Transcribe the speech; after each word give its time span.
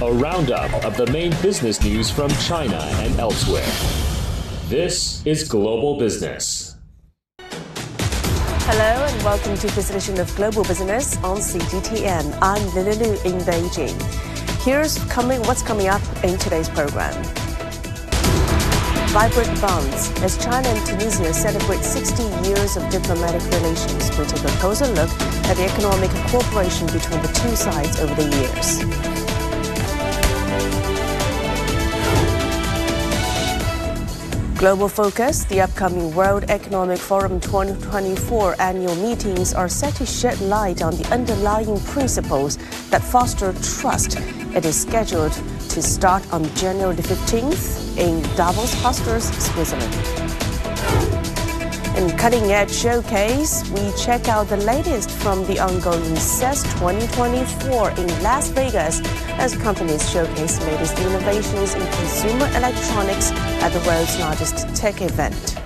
a 0.00 0.12
roundup 0.12 0.72
of 0.84 0.96
the 0.96 1.06
main 1.08 1.32
business 1.42 1.82
news 1.82 2.08
from 2.08 2.30
China 2.46 2.78
and 3.02 3.18
elsewhere. 3.18 3.66
This 4.68 5.26
is 5.26 5.42
Global 5.48 5.98
Business. 5.98 6.76
Hello 7.40 9.04
and 9.04 9.24
welcome 9.24 9.56
to 9.56 9.66
this 9.74 9.90
edition 9.90 10.20
of 10.20 10.32
Global 10.36 10.62
Business 10.62 11.16
on 11.24 11.38
CGTN. 11.38 12.38
I'm 12.40 12.64
Lulu 12.76 13.10
in 13.24 13.40
Beijing. 13.42 14.00
Here's 14.62 15.02
coming 15.06 15.42
what's 15.42 15.62
coming 15.62 15.88
up 15.88 16.02
in 16.22 16.38
today's 16.38 16.68
program. 16.68 17.20
Vibrant 19.08 19.60
bonds 19.60 20.12
as 20.22 20.38
China 20.38 20.68
and 20.68 20.86
Tunisia 20.86 21.34
celebrate 21.34 21.82
60 21.82 22.22
years 22.48 22.76
of 22.76 22.88
diplomatic 22.90 23.42
relations. 23.50 24.16
We 24.16 24.26
take 24.26 24.44
a 24.44 24.56
closer 24.58 24.86
look 24.86 25.10
at 25.48 25.56
the 25.56 25.64
economic 25.64 26.10
cooperation 26.30 26.86
between 26.86 27.20
the 27.20 27.32
two 27.42 27.56
sides 27.56 27.98
over 27.98 28.14
the 28.14 28.36
years. 28.36 29.17
Global 34.58 34.88
Focus, 34.88 35.44
the 35.44 35.60
upcoming 35.60 36.12
World 36.16 36.42
Economic 36.48 36.98
Forum 36.98 37.38
2024 37.38 38.60
annual 38.60 38.96
meetings 38.96 39.54
are 39.54 39.68
set 39.68 39.94
to 39.94 40.04
shed 40.04 40.40
light 40.40 40.82
on 40.82 40.96
the 40.96 41.06
underlying 41.12 41.78
principles 41.82 42.56
that 42.90 43.00
foster 43.00 43.52
trust. 43.62 44.18
It 44.56 44.64
is 44.64 44.80
scheduled 44.80 45.30
to 45.30 45.80
start 45.80 46.24
on 46.32 46.42
January 46.56 46.96
15th 46.96 47.96
in 47.98 48.20
Davos, 48.34 48.74
Klosters, 48.82 49.30
Switzerland. 49.40 49.94
In 51.96 52.16
Cutting 52.18 52.50
Edge 52.50 52.72
Showcase, 52.72 53.62
we 53.70 53.92
check 53.96 54.28
out 54.28 54.48
the 54.48 54.56
latest 54.56 55.08
from 55.08 55.46
the 55.46 55.60
ongoing 55.60 56.16
CES 56.16 56.64
2024 56.80 57.90
in 57.92 58.22
Las 58.24 58.48
Vegas 58.48 59.00
as 59.38 59.56
companies 59.56 60.10
showcase 60.10 60.60
latest 60.62 60.98
innovations 60.98 61.74
in 61.74 61.80
consumer 61.92 62.46
electronics 62.56 63.30
at 63.62 63.68
the 63.70 63.78
world's 63.86 64.18
largest 64.18 64.74
tech 64.74 65.00
event. 65.00 65.56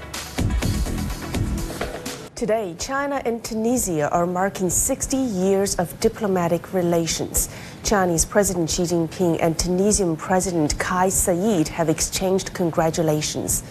Today, 2.34 2.74
China 2.78 3.22
and 3.24 3.42
Tunisia 3.42 4.10
are 4.10 4.26
marking 4.26 4.68
60 4.68 5.16
years 5.16 5.76
of 5.76 5.98
diplomatic 6.00 6.74
relations. 6.74 7.48
Chinese 7.84 8.24
President 8.24 8.68
Xi 8.68 8.82
Jinping 8.82 9.38
and 9.40 9.58
Tunisian 9.58 10.16
President 10.16 10.78
Kais 10.78 11.14
Saied 11.14 11.68
have 11.68 11.88
exchanged 11.88 12.52
congratulations. 12.52 13.62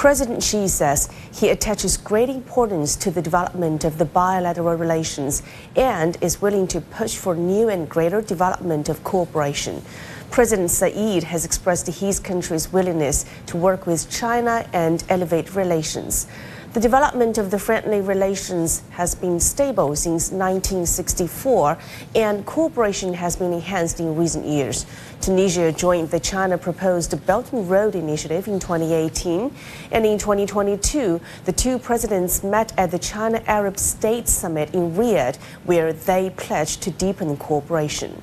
President 0.00 0.42
Xi 0.42 0.66
says 0.66 1.10
he 1.30 1.50
attaches 1.50 1.98
great 1.98 2.30
importance 2.30 2.96
to 2.96 3.10
the 3.10 3.20
development 3.20 3.84
of 3.84 3.98
the 3.98 4.04
bilateral 4.06 4.74
relations 4.74 5.42
and 5.76 6.16
is 6.22 6.40
willing 6.40 6.66
to 6.68 6.80
push 6.80 7.16
for 7.16 7.36
new 7.36 7.68
and 7.68 7.86
greater 7.86 8.22
development 8.22 8.88
of 8.88 9.04
cooperation. 9.04 9.82
President 10.30 10.70
Saied 10.70 11.24
has 11.24 11.44
expressed 11.44 11.86
his 11.86 12.18
country's 12.18 12.72
willingness 12.72 13.26
to 13.44 13.58
work 13.58 13.86
with 13.86 14.10
China 14.10 14.66
and 14.72 15.04
elevate 15.10 15.54
relations. 15.54 16.26
The 16.72 16.78
development 16.78 17.36
of 17.36 17.50
the 17.50 17.58
friendly 17.58 18.00
relations 18.00 18.82
has 18.90 19.16
been 19.16 19.40
stable 19.40 19.96
since 19.96 20.30
1964, 20.30 21.76
and 22.14 22.46
cooperation 22.46 23.12
has 23.14 23.34
been 23.34 23.52
enhanced 23.52 23.98
in 23.98 24.14
recent 24.14 24.46
years. 24.46 24.86
Tunisia 25.20 25.72
joined 25.72 26.12
the 26.12 26.20
China 26.20 26.56
proposed 26.56 27.26
Belt 27.26 27.52
and 27.52 27.68
Road 27.68 27.96
Initiative 27.96 28.46
in 28.46 28.60
2018, 28.60 29.52
and 29.90 30.06
in 30.06 30.16
2022, 30.16 31.20
the 31.44 31.52
two 31.52 31.76
presidents 31.76 32.44
met 32.44 32.72
at 32.78 32.92
the 32.92 33.00
China 33.00 33.42
Arab 33.48 33.76
States 33.76 34.30
Summit 34.30 34.72
in 34.72 34.92
Riyadh, 34.92 35.38
where 35.64 35.92
they 35.92 36.30
pledged 36.30 36.82
to 36.82 36.92
deepen 36.92 37.36
cooperation. 37.36 38.22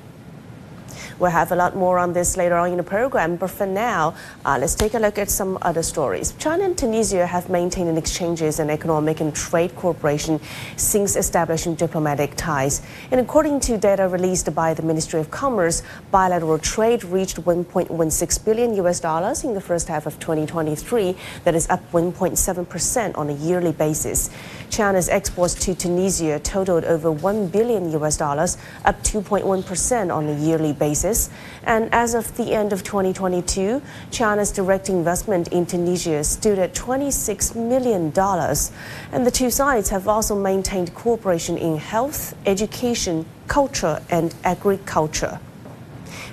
We'll 1.18 1.32
have 1.32 1.50
a 1.50 1.56
lot 1.56 1.74
more 1.74 1.98
on 1.98 2.12
this 2.12 2.36
later 2.36 2.56
on 2.56 2.70
in 2.70 2.76
the 2.76 2.84
program, 2.84 3.36
but 3.36 3.50
for 3.50 3.66
now, 3.66 4.14
uh, 4.44 4.56
let's 4.60 4.76
take 4.76 4.94
a 4.94 5.00
look 5.00 5.18
at 5.18 5.28
some 5.28 5.58
other 5.62 5.82
stories. 5.82 6.32
China 6.38 6.64
and 6.64 6.78
Tunisia 6.78 7.26
have 7.26 7.50
maintained 7.50 7.98
exchanges 7.98 8.60
and 8.60 8.70
economic 8.70 9.20
and 9.20 9.34
trade 9.34 9.74
cooperation 9.74 10.40
since 10.76 11.16
establishing 11.16 11.74
diplomatic 11.74 12.36
ties. 12.36 12.82
And 13.10 13.20
according 13.20 13.58
to 13.60 13.76
data 13.76 14.06
released 14.06 14.54
by 14.54 14.74
the 14.74 14.82
Ministry 14.82 15.18
of 15.18 15.28
Commerce, 15.30 15.82
bilateral 16.12 16.58
trade 16.58 17.02
reached 17.02 17.42
1.16 17.42 18.44
billion 18.44 18.74
US 18.74 19.00
dollars 19.00 19.42
in 19.42 19.54
the 19.54 19.60
first 19.60 19.88
half 19.88 20.06
of 20.06 20.20
2023. 20.20 21.16
That 21.42 21.56
is 21.56 21.68
up 21.68 21.80
1.7% 21.90 23.18
on 23.18 23.30
a 23.30 23.32
yearly 23.32 23.72
basis. 23.72 24.30
China's 24.70 25.08
exports 25.08 25.54
to 25.54 25.74
Tunisia 25.74 26.38
totaled 26.38 26.84
over 26.84 27.10
1 27.10 27.48
billion 27.48 27.90
US 27.92 28.16
dollars, 28.16 28.56
up 28.84 29.02
2.1% 29.02 30.14
on 30.14 30.28
a 30.28 30.34
yearly 30.34 30.72
basis. 30.72 31.07
And 31.64 31.88
as 31.92 32.14
of 32.14 32.36
the 32.36 32.54
end 32.54 32.72
of 32.72 32.82
2022, 32.82 33.80
China's 34.10 34.52
direct 34.52 34.88
investment 34.88 35.48
in 35.48 35.66
Tunisia 35.66 36.22
stood 36.24 36.58
at 36.58 36.74
26 36.74 37.54
million 37.54 38.10
dollars. 38.10 38.70
And 39.12 39.26
the 39.26 39.30
two 39.30 39.50
sides 39.50 39.88
have 39.90 40.06
also 40.06 40.34
maintained 40.34 40.94
cooperation 40.94 41.56
in 41.56 41.78
health, 41.78 42.36
education, 42.46 43.24
culture, 43.46 44.02
and 44.10 44.34
agriculture. 44.44 45.40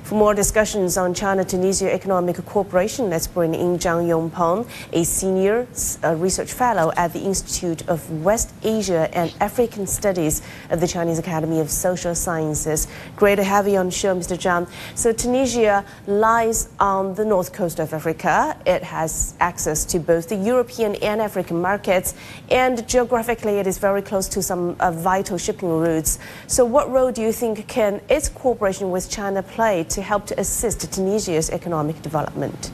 For 0.06 0.14
more 0.14 0.36
discussions 0.36 0.98
on 0.98 1.16
China-Tunisia 1.16 1.92
Economic 1.92 2.36
Cooperation, 2.46 3.10
let's 3.10 3.26
bring 3.26 3.56
in 3.56 3.80
Zhang 3.80 4.06
Yongpeng, 4.06 4.70
a 4.94 5.04
senior 5.04 5.68
uh, 6.04 6.14
research 6.14 6.54
fellow 6.54 6.92
at 6.96 7.12
the 7.12 7.22
Institute 7.22 7.90
of 7.90 8.24
West 8.24 8.54
Asia 8.62 9.10
and 9.18 9.34
African 9.42 9.88
Studies 9.88 10.44
of 10.70 10.80
the 10.80 10.88
Chinese 10.88 11.18
Academy 11.18 11.60
of 11.60 11.72
Social 11.72 12.14
Sciences. 12.14 12.88
Great 13.16 13.38
to 13.38 13.44
have 13.44 13.68
you 13.68 13.78
on 13.78 13.88
the 13.88 13.92
show, 13.92 14.16
Mr. 14.16 14.38
Zhang. 14.38 14.70
So 14.94 15.12
Tunisia 15.12 15.84
lies 16.06 16.70
on 16.80 17.16
the 17.16 17.26
north 17.26 17.52
coast 17.52 17.80
of 17.80 17.92
Africa. 17.92 18.56
It 18.64 18.84
has 18.84 19.34
access 19.40 19.86
to 19.86 19.98
both 19.98 20.30
the 20.30 20.36
European 20.36 20.94
and 20.98 21.20
African 21.20 21.60
markets, 21.60 22.14
and 22.52 22.88
geographically, 22.88 23.58
it 23.58 23.66
is 23.66 23.80
very 23.80 24.04
close 24.04 24.28
to 24.28 24.44
some 24.44 24.76
uh, 24.80 24.92
vital 24.92 25.40
shipping 25.40 25.70
routes. 25.70 26.20
So, 26.46 26.64
what 26.64 26.92
role 26.92 27.12
do 27.12 27.24
you 27.24 27.32
think 27.32 27.68
can 27.68 28.02
its 28.08 28.30
cooperation 28.30 28.92
with 28.92 29.10
China 29.10 29.42
play? 29.42 29.84
To 29.96 30.02
help 30.02 30.28
to 30.28 30.40
assist 30.40 30.94
Tunisia's 30.94 31.50
economic 31.50 32.02
development? 32.02 32.72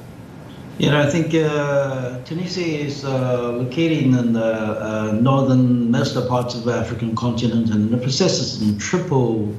Know, 0.80 1.00
I 1.00 1.06
think 1.06 1.36
uh, 1.36 2.20
Tunisia 2.26 2.66
is 2.88 3.06
uh, 3.06 3.52
located 3.52 4.00
in 4.04 4.34
the 4.34 4.44
uh, 4.44 5.12
northernmost 5.22 6.16
parts 6.28 6.56
of 6.56 6.64
the 6.64 6.74
African 6.74 7.16
continent 7.16 7.70
and 7.70 7.94
it 7.94 8.02
possesses 8.02 8.48
triple 8.80 9.54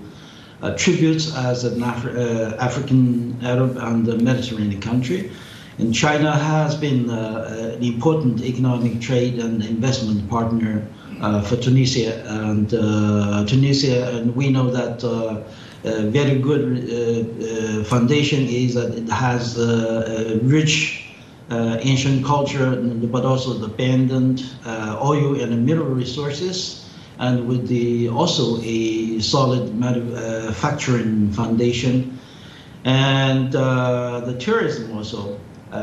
uh, 0.62 0.74
tributes 0.76 1.36
as 1.36 1.62
an 1.62 1.80
Afri 1.80 2.10
uh, 2.16 2.56
African, 2.56 3.38
Arab, 3.42 3.76
and 3.76 4.08
a 4.08 4.16
Mediterranean 4.18 4.80
country. 4.80 5.30
And 5.78 5.94
China 5.94 6.32
has 6.32 6.74
been 6.74 7.08
uh, 7.08 7.76
an 7.76 7.82
important 7.82 8.42
economic 8.42 9.00
trade 9.00 9.38
and 9.38 9.62
investment 9.62 10.28
partner 10.28 10.84
for 11.48 11.56
Tunisia. 11.56 12.12
And 12.26 12.68
Tunisia, 13.48 14.16
and 14.16 14.34
we 14.34 14.50
know 14.50 14.70
that 14.70 15.04
uh, 15.84 16.02
very 16.10 16.38
good 16.38 16.62
uh, 16.78 17.80
uh, 17.80 17.84
foundation 17.84 18.46
is 18.46 18.74
that 18.74 18.94
it 18.94 19.08
has 19.08 19.58
a 19.58 20.38
rich 20.42 21.08
ancient 21.50 22.24
culture, 22.24 22.76
but 23.10 23.24
also 23.24 23.52
the 23.54 23.66
abundant 23.66 24.42
oil 25.02 25.38
and 25.40 25.66
mineral 25.66 25.88
resources, 25.88 26.88
and 27.18 27.46
with 27.48 27.66
the 27.66 28.08
also 28.08 28.58
a 28.62 29.18
solid 29.20 29.74
manufacturing 29.74 31.30
foundation, 31.32 32.18
and 32.84 33.52
the 33.52 34.36
tourism 34.38 34.96
also 34.96 35.38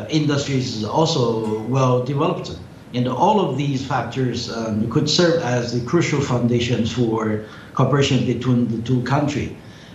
industries 0.09 0.77
is 0.77 0.85
also 0.85 1.61
well 1.63 2.03
developed. 2.03 2.57
And 2.93 3.07
all 3.07 3.39
of 3.39 3.55
these 3.57 3.85
factors 3.85 4.49
um, 4.49 4.89
could 4.89 5.07
serve 5.07 5.43
as 5.43 5.73
the 5.73 5.85
crucial 5.85 6.21
foundations 6.21 6.91
for 6.91 7.45
cooperation 7.75 8.25
between 8.25 8.67
the 8.67 8.81
two 8.81 9.03
countries. 9.03 9.51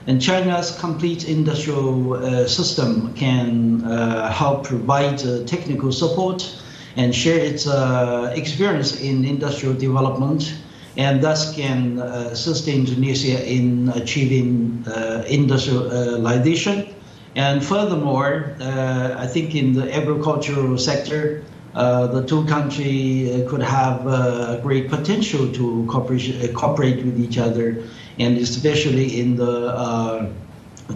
And 0.06 0.20
China's 0.20 0.78
complete 0.78 1.28
industrial 1.28 2.14
uh, 2.14 2.46
system 2.46 3.14
can 3.14 3.82
uh, 3.84 4.30
help 4.30 4.64
provide 4.64 5.24
uh, 5.24 5.44
technical 5.44 5.92
support 5.92 6.60
and 6.96 7.14
share 7.14 7.38
its 7.38 7.66
uh, 7.66 8.30
experience 8.36 9.00
in 9.00 9.24
industrial 9.24 9.74
development 9.74 10.54
and 10.98 11.22
thus 11.22 11.56
can 11.56 11.98
uh, 11.98 12.28
assist 12.32 12.68
Indonesia 12.68 13.42
in 13.50 13.88
achieving 13.94 14.84
uh, 14.86 15.24
industrialization. 15.26 16.94
And 17.34 17.64
furthermore, 17.64 18.54
I 18.60 19.26
think 19.26 19.56
in 19.56 19.72
the 19.72 19.92
agricultural 19.92 20.78
sector, 20.78 21.42
the 21.72 22.24
two 22.28 22.44
countries 22.44 23.50
could 23.50 23.62
have 23.62 24.06
a 24.06 24.60
great 24.62 24.88
potential 24.88 25.50
to 25.50 25.84
cooperate, 25.90 26.54
cooperate 26.54 27.04
with 27.04 27.18
each 27.18 27.36
other 27.38 27.82
and 28.18 28.38
especially 28.38 29.20
in 29.20 29.36
the 29.36 29.68
uh, 29.68 30.30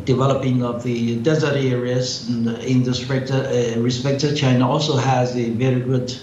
developing 0.05 0.63
of 0.63 0.83
the 0.83 1.17
desert 1.21 1.57
areas 1.57 2.29
in, 2.29 2.83
this 2.83 3.09
respect, 3.09 4.25
uh, 4.25 4.35
China 4.35 4.69
also 4.71 4.97
has 4.97 5.37
a 5.37 5.51
very 5.51 5.81
good 5.81 6.15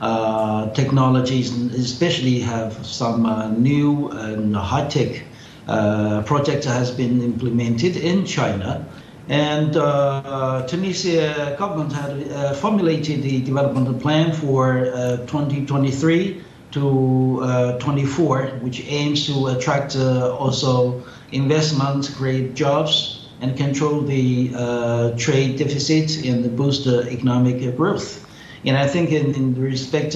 uh, 0.00 0.70
technologies, 0.70 1.56
and 1.56 1.70
especially 1.72 2.40
have 2.40 2.84
some 2.84 3.24
uh, 3.24 3.48
new 3.48 4.08
and 4.10 4.54
high-tech 4.54 5.24
uh, 5.66 6.22
project 6.22 6.64
has 6.64 6.90
been 6.90 7.22
implemented 7.22 7.96
in 7.96 8.24
China. 8.24 8.86
And 9.28 9.76
uh, 9.76 10.64
Tunisia 10.68 11.56
government 11.58 11.92
had 11.92 12.30
uh, 12.30 12.54
formulated 12.54 13.22
the 13.22 13.40
development 13.40 14.00
plan 14.00 14.32
for 14.32 14.86
uh, 14.86 15.16
2023 15.26 16.44
to 16.76 17.40
uh, 17.42 17.78
24, 17.78 18.60
which 18.60 18.84
aims 18.86 19.26
to 19.26 19.48
attract 19.48 19.96
uh, 19.96 20.36
also 20.36 21.02
investment, 21.32 22.12
create 22.16 22.54
jobs, 22.54 23.28
and 23.40 23.56
control 23.56 24.02
the 24.02 24.52
uh, 24.54 25.16
trade 25.16 25.56
deficit 25.56 26.24
and 26.24 26.56
boost 26.56 26.86
economic 26.86 27.76
growth. 27.76 28.24
And 28.64 28.76
I 28.76 28.86
think 28.86 29.10
in, 29.10 29.34
in 29.34 29.54
respect 29.60 30.14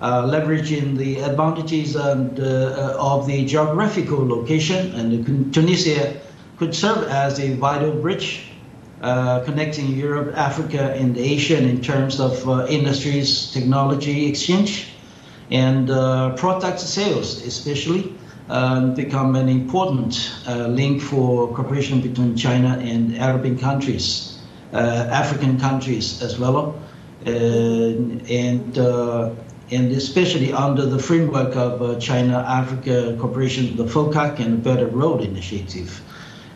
leveraging 0.00 0.96
the 0.96 1.20
advantages 1.20 1.96
and, 1.96 2.38
of 2.40 3.26
the 3.26 3.44
geographical 3.44 4.26
location, 4.26 4.94
and 4.94 5.52
Tunisia 5.52 6.20
could 6.58 6.74
serve 6.74 7.08
as 7.08 7.40
a 7.40 7.54
vital 7.56 7.92
bridge 7.92 8.54
uh, 9.04 9.40
connecting 9.44 9.88
Europe, 9.88 10.34
Africa, 10.34 10.94
and 10.94 11.18
Asia 11.18 11.58
in 11.58 11.82
terms 11.82 12.20
of 12.20 12.48
uh, 12.48 12.66
industries, 12.68 13.52
technology 13.52 14.26
exchange, 14.26 14.93
and 15.54 15.88
uh, 15.88 16.34
product 16.34 16.80
sales, 16.80 17.46
especially, 17.46 18.12
um, 18.48 18.94
become 18.94 19.36
an 19.36 19.48
important 19.48 20.32
uh, 20.48 20.66
link 20.66 21.00
for 21.00 21.48
cooperation 21.54 22.00
between 22.00 22.36
China 22.36 22.76
and 22.78 23.16
Arabic 23.16 23.60
countries, 23.60 24.38
uh, 24.72 24.76
African 25.22 25.58
countries 25.60 26.20
as 26.22 26.38
well, 26.38 26.74
and 27.24 28.76
and 29.70 29.92
especially 29.92 30.52
under 30.52 30.84
the 30.84 30.98
framework 30.98 31.56
of 31.56 31.98
China-Africa 32.00 33.16
cooperation, 33.18 33.76
the 33.76 33.84
FOCAC 33.84 34.40
and 34.40 34.62
Belt 34.62 34.80
and 34.80 34.92
Road 34.92 35.22
Initiative. 35.22 36.02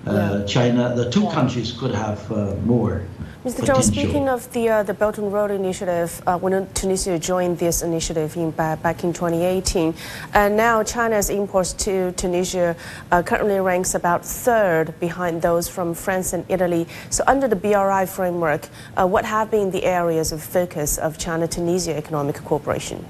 Uh, 0.07 0.45
China, 0.45 0.95
the 0.95 1.11
two 1.11 1.29
countries 1.31 1.73
could 1.73 1.95
have 1.95 2.31
uh, 2.33 2.55
more. 2.65 3.03
Mr. 3.45 3.65
Zhang, 3.65 3.83
speaking 3.83 4.29
of 4.29 4.53
the 4.53 4.69
uh, 4.69 4.83
the 4.83 4.93
Belt 4.93 5.17
and 5.17 5.33
Road 5.33 5.53
Initiative, 5.53 6.21
uh, 6.27 6.37
when 6.37 6.67
Tunisia 6.75 7.19
joined 7.19 7.59
this 7.59 7.83
initiative 7.83 8.37
in, 8.37 8.51
back 8.51 9.05
in 9.05 9.13
2018, 9.13 9.95
and 10.35 10.57
now 10.57 10.83
China's 10.83 11.31
imports 11.31 11.73
to 11.75 12.11
Tunisia 12.13 12.75
uh, 13.13 13.23
currently 13.23 13.61
ranks 13.61 13.95
about 13.95 14.25
third 14.25 14.99
behind 14.99 15.41
those 15.41 15.69
from 15.69 15.95
France 15.95 16.33
and 16.33 16.45
Italy. 16.49 16.89
So, 17.11 17.23
under 17.27 17.47
the 17.47 17.57
BRI 17.57 18.07
framework, 18.07 18.69
uh, 18.97 19.07
what 19.07 19.25
have 19.25 19.51
been 19.53 19.71
the 19.71 19.85
areas 19.85 20.33
of 20.33 20.43
focus 20.43 20.99
of 20.99 21.17
China-Tunisia 21.17 21.97
economic 21.97 22.37
cooperation? 22.45 23.07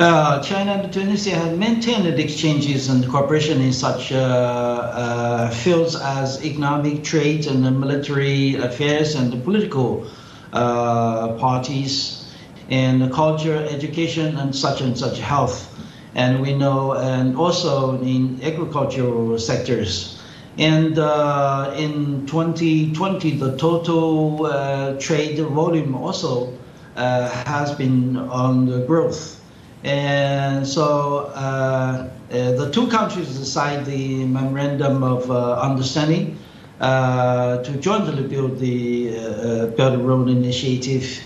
Uh, 0.00 0.42
China 0.42 0.72
and 0.72 0.92
Tunisia 0.92 1.36
have 1.36 1.56
maintained 1.56 2.18
exchanges 2.18 2.88
and 2.88 3.08
cooperation 3.08 3.60
in 3.60 3.72
such 3.72 4.10
uh, 4.10 4.16
uh, 4.16 5.50
fields 5.50 5.94
as 5.94 6.44
economic, 6.44 7.04
trade, 7.04 7.46
and 7.46 7.62
military 7.78 8.56
affairs 8.56 9.14
and 9.14 9.44
political 9.44 10.04
uh, 10.52 11.34
parties, 11.34 12.28
and 12.70 13.12
culture, 13.12 13.64
education, 13.70 14.36
and 14.36 14.52
such 14.56 14.80
and 14.80 14.98
such 14.98 15.20
health. 15.20 15.70
And 16.16 16.42
we 16.42 16.54
know, 16.54 16.94
and 16.94 17.36
also 17.36 18.00
in 18.02 18.40
agricultural 18.42 19.38
sectors. 19.38 20.20
And 20.58 20.98
uh, 20.98 21.72
in 21.76 22.26
2020, 22.26 23.36
the 23.36 23.56
total 23.56 24.98
trade 24.98 25.38
volume 25.38 25.94
also 25.94 26.52
has 26.96 27.72
been 27.76 28.16
on 28.16 28.66
the 28.66 28.80
growth. 28.86 29.40
And 29.84 30.66
so 30.66 31.30
uh, 31.34 32.08
uh, 32.32 32.52
the 32.52 32.70
two 32.72 32.88
countries 32.88 33.28
signed 33.52 33.84
the 33.84 34.24
memorandum 34.24 35.02
of 35.02 35.30
uh, 35.30 35.60
understanding 35.60 36.38
to 36.80 37.76
jointly 37.80 38.22
build 38.26 38.58
the 38.58 39.70
Belt 39.76 39.94
and 39.94 40.08
Road 40.08 40.28
Initiative. 40.30 41.22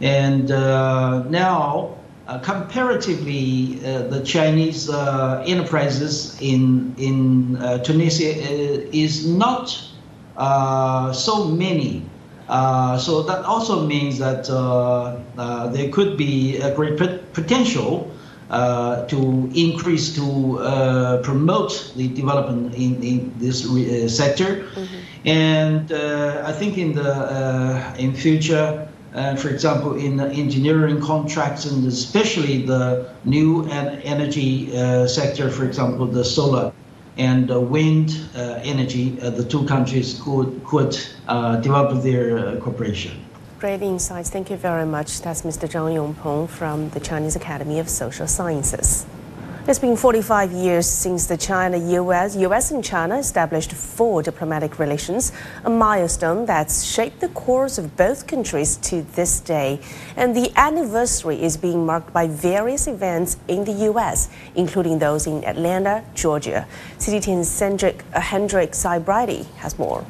And 0.00 0.48
now, 0.48 1.96
comparatively, 2.42 3.74
the 3.74 4.22
Chinese 4.24 4.90
enterprises 4.90 6.36
in 6.40 6.94
in 6.98 7.82
Tunisia 7.84 8.34
is 8.92 9.26
not 9.26 9.68
so 11.14 11.44
many 11.44 12.10
uh, 12.50 12.98
so 12.98 13.22
that 13.22 13.44
also 13.44 13.86
means 13.86 14.18
that 14.18 14.50
uh, 14.50 15.16
uh, 15.38 15.68
there 15.68 15.88
could 15.88 16.16
be 16.16 16.56
a 16.56 16.74
great 16.74 16.98
potential 17.32 18.10
uh, 18.50 19.06
to 19.06 19.50
increase 19.54 20.14
to 20.16 20.58
uh, 20.58 21.22
promote 21.22 21.92
the 21.96 22.08
development 22.08 22.74
in, 22.74 23.02
in 23.02 23.32
this 23.38 23.64
uh, 23.64 24.08
sector. 24.08 24.64
Mm-hmm. 24.74 24.96
And 25.24 25.92
I 25.92 26.52
think 26.52 26.78
in 26.78 26.94
the 26.94 27.94
in 27.98 28.14
future, 28.14 28.88
for 29.12 29.48
example, 29.48 29.94
in 29.94 30.18
engineering 30.18 31.00
contracts 31.00 31.66
and 31.66 31.86
especially 31.86 32.66
the 32.66 33.12
new 33.24 33.66
energy 33.68 34.70
sector, 35.06 35.50
for 35.50 35.64
example, 35.64 36.06
the 36.06 36.24
solar 36.24 36.72
and 37.20 37.50
wind 37.70 38.18
uh, 38.34 38.60
energy, 38.62 39.20
uh, 39.20 39.30
the 39.30 39.44
two 39.44 39.64
countries 39.66 40.20
could, 40.24 40.62
could 40.64 40.98
uh, 41.28 41.56
develop 41.56 42.02
their 42.02 42.56
cooperation. 42.60 43.12
Great 43.60 43.82
insights. 43.82 44.30
Thank 44.30 44.48
you 44.48 44.56
very 44.56 44.86
much. 44.86 45.20
That's 45.20 45.42
Mr. 45.42 45.68
Zhang 45.68 45.92
Yongpeng 45.92 46.48
from 46.48 46.88
the 46.90 46.98
Chinese 46.98 47.36
Academy 47.36 47.78
of 47.78 47.90
Social 47.90 48.26
Sciences. 48.26 49.04
It's 49.68 49.78
been 49.78 49.98
45 49.98 50.50
years 50.52 50.86
since 50.86 51.26
the 51.26 51.36
China 51.36 51.76
US, 51.76 52.36
US 52.36 52.70
and 52.70 52.82
China 52.82 53.18
established 53.18 53.72
full 53.72 54.22
diplomatic 54.22 54.78
relations, 54.78 55.32
a 55.62 55.68
milestone 55.68 56.46
that's 56.46 56.84
shaped 56.84 57.20
the 57.20 57.28
course 57.28 57.76
of 57.76 57.98
both 57.98 58.26
countries 58.26 58.78
to 58.78 59.02
this 59.12 59.40
day. 59.40 59.78
And 60.16 60.34
the 60.34 60.50
anniversary 60.56 61.42
is 61.42 61.58
being 61.58 61.84
marked 61.84 62.14
by 62.14 62.28
various 62.28 62.86
events 62.86 63.36
in 63.46 63.66
the 63.66 63.92
US, 63.92 64.30
including 64.54 65.00
those 65.00 65.26
in 65.26 65.44
Atlanta, 65.44 66.02
Georgia. 66.14 66.66
Uh, 66.96 68.20
Hendrik 68.20 68.72
Sybrandy 68.72 69.44
has 69.56 69.78
more. 69.78 70.06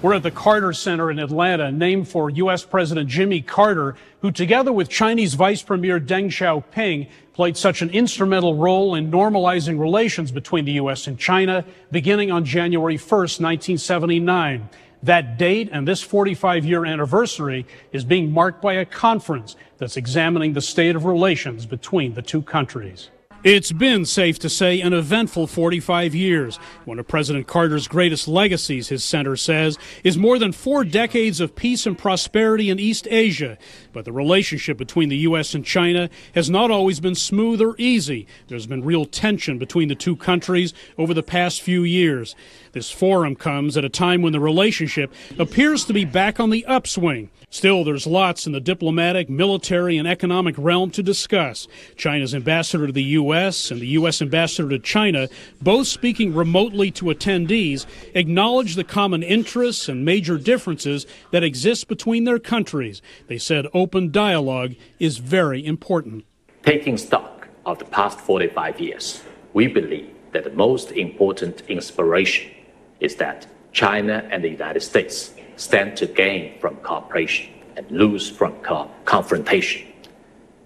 We're 0.00 0.14
at 0.14 0.22
the 0.22 0.30
Carter 0.30 0.72
Center 0.72 1.10
in 1.10 1.18
Atlanta, 1.18 1.72
named 1.72 2.06
for 2.06 2.30
U.S. 2.30 2.62
President 2.62 3.08
Jimmy 3.08 3.40
Carter, 3.40 3.96
who 4.20 4.30
together 4.30 4.72
with 4.72 4.88
Chinese 4.88 5.34
Vice 5.34 5.60
Premier 5.60 5.98
Deng 5.98 6.26
Xiaoping 6.26 7.08
played 7.32 7.56
such 7.56 7.82
an 7.82 7.90
instrumental 7.90 8.54
role 8.54 8.94
in 8.94 9.10
normalizing 9.10 9.76
relations 9.76 10.30
between 10.30 10.64
the 10.66 10.72
U.S. 10.72 11.08
and 11.08 11.18
China 11.18 11.64
beginning 11.90 12.30
on 12.30 12.44
January 12.44 12.96
1st, 12.96 13.40
1979. 13.40 14.68
That 15.02 15.36
date 15.36 15.68
and 15.72 15.86
this 15.86 16.00
45 16.00 16.64
year 16.64 16.84
anniversary 16.84 17.66
is 17.90 18.04
being 18.04 18.30
marked 18.30 18.62
by 18.62 18.74
a 18.74 18.84
conference 18.84 19.56
that's 19.78 19.96
examining 19.96 20.52
the 20.52 20.60
state 20.60 20.94
of 20.94 21.06
relations 21.06 21.66
between 21.66 22.14
the 22.14 22.22
two 22.22 22.42
countries. 22.42 23.10
It's 23.44 23.70
been, 23.70 24.04
safe 24.04 24.40
to 24.40 24.48
say, 24.48 24.80
an 24.80 24.92
eventful 24.92 25.46
45 25.46 26.12
years. 26.12 26.56
One 26.84 26.98
of 26.98 27.06
President 27.06 27.46
Carter's 27.46 27.86
greatest 27.86 28.26
legacies, 28.26 28.88
his 28.88 29.04
center 29.04 29.36
says, 29.36 29.78
is 30.02 30.18
more 30.18 30.40
than 30.40 30.50
four 30.50 30.82
decades 30.82 31.38
of 31.40 31.54
peace 31.54 31.86
and 31.86 31.96
prosperity 31.96 32.68
in 32.68 32.80
East 32.80 33.06
Asia. 33.08 33.56
But 33.92 34.06
the 34.06 34.12
relationship 34.12 34.76
between 34.76 35.08
the 35.08 35.18
U.S. 35.18 35.54
and 35.54 35.64
China 35.64 36.10
has 36.34 36.50
not 36.50 36.72
always 36.72 36.98
been 36.98 37.14
smooth 37.14 37.60
or 37.60 37.76
easy. 37.78 38.26
There's 38.48 38.66
been 38.66 38.84
real 38.84 39.04
tension 39.04 39.56
between 39.56 39.86
the 39.86 39.94
two 39.94 40.16
countries 40.16 40.74
over 40.98 41.14
the 41.14 41.22
past 41.22 41.62
few 41.62 41.84
years. 41.84 42.34
This 42.78 42.92
forum 42.92 43.34
comes 43.34 43.76
at 43.76 43.84
a 43.84 43.88
time 43.88 44.22
when 44.22 44.32
the 44.32 44.38
relationship 44.38 45.12
appears 45.36 45.84
to 45.86 45.92
be 45.92 46.04
back 46.04 46.38
on 46.38 46.50
the 46.50 46.64
upswing. 46.66 47.28
Still, 47.50 47.82
there's 47.82 48.06
lots 48.06 48.46
in 48.46 48.52
the 48.52 48.60
diplomatic, 48.60 49.28
military, 49.28 49.98
and 49.98 50.06
economic 50.06 50.54
realm 50.56 50.92
to 50.92 51.02
discuss. 51.02 51.66
China's 51.96 52.36
ambassador 52.36 52.86
to 52.86 52.92
the 52.92 53.02
U.S. 53.02 53.72
and 53.72 53.80
the 53.80 53.88
U.S. 53.98 54.22
ambassador 54.22 54.68
to 54.68 54.78
China, 54.78 55.26
both 55.60 55.88
speaking 55.88 56.32
remotely 56.32 56.92
to 56.92 57.06
attendees, 57.06 57.84
acknowledged 58.14 58.76
the 58.76 58.84
common 58.84 59.24
interests 59.24 59.88
and 59.88 60.04
major 60.04 60.38
differences 60.38 61.04
that 61.32 61.42
exist 61.42 61.88
between 61.88 62.22
their 62.22 62.38
countries. 62.38 63.02
They 63.26 63.38
said 63.38 63.66
open 63.74 64.12
dialogue 64.12 64.76
is 65.00 65.18
very 65.18 65.66
important. 65.66 66.24
Taking 66.62 66.96
stock 66.96 67.48
of 67.66 67.80
the 67.80 67.86
past 67.86 68.20
45 68.20 68.78
years, 68.78 69.24
we 69.52 69.66
believe 69.66 70.14
that 70.30 70.44
the 70.44 70.50
most 70.50 70.92
important 70.92 71.62
inspiration 71.62 72.52
is 73.00 73.16
that 73.16 73.46
China 73.72 74.26
and 74.30 74.42
the 74.42 74.48
United 74.48 74.80
States 74.80 75.34
stand 75.56 75.96
to 75.96 76.06
gain 76.06 76.58
from 76.60 76.76
cooperation 76.76 77.52
and 77.76 77.90
lose 77.90 78.28
from 78.28 78.52
co- 78.60 78.90
confrontation. 79.04 79.86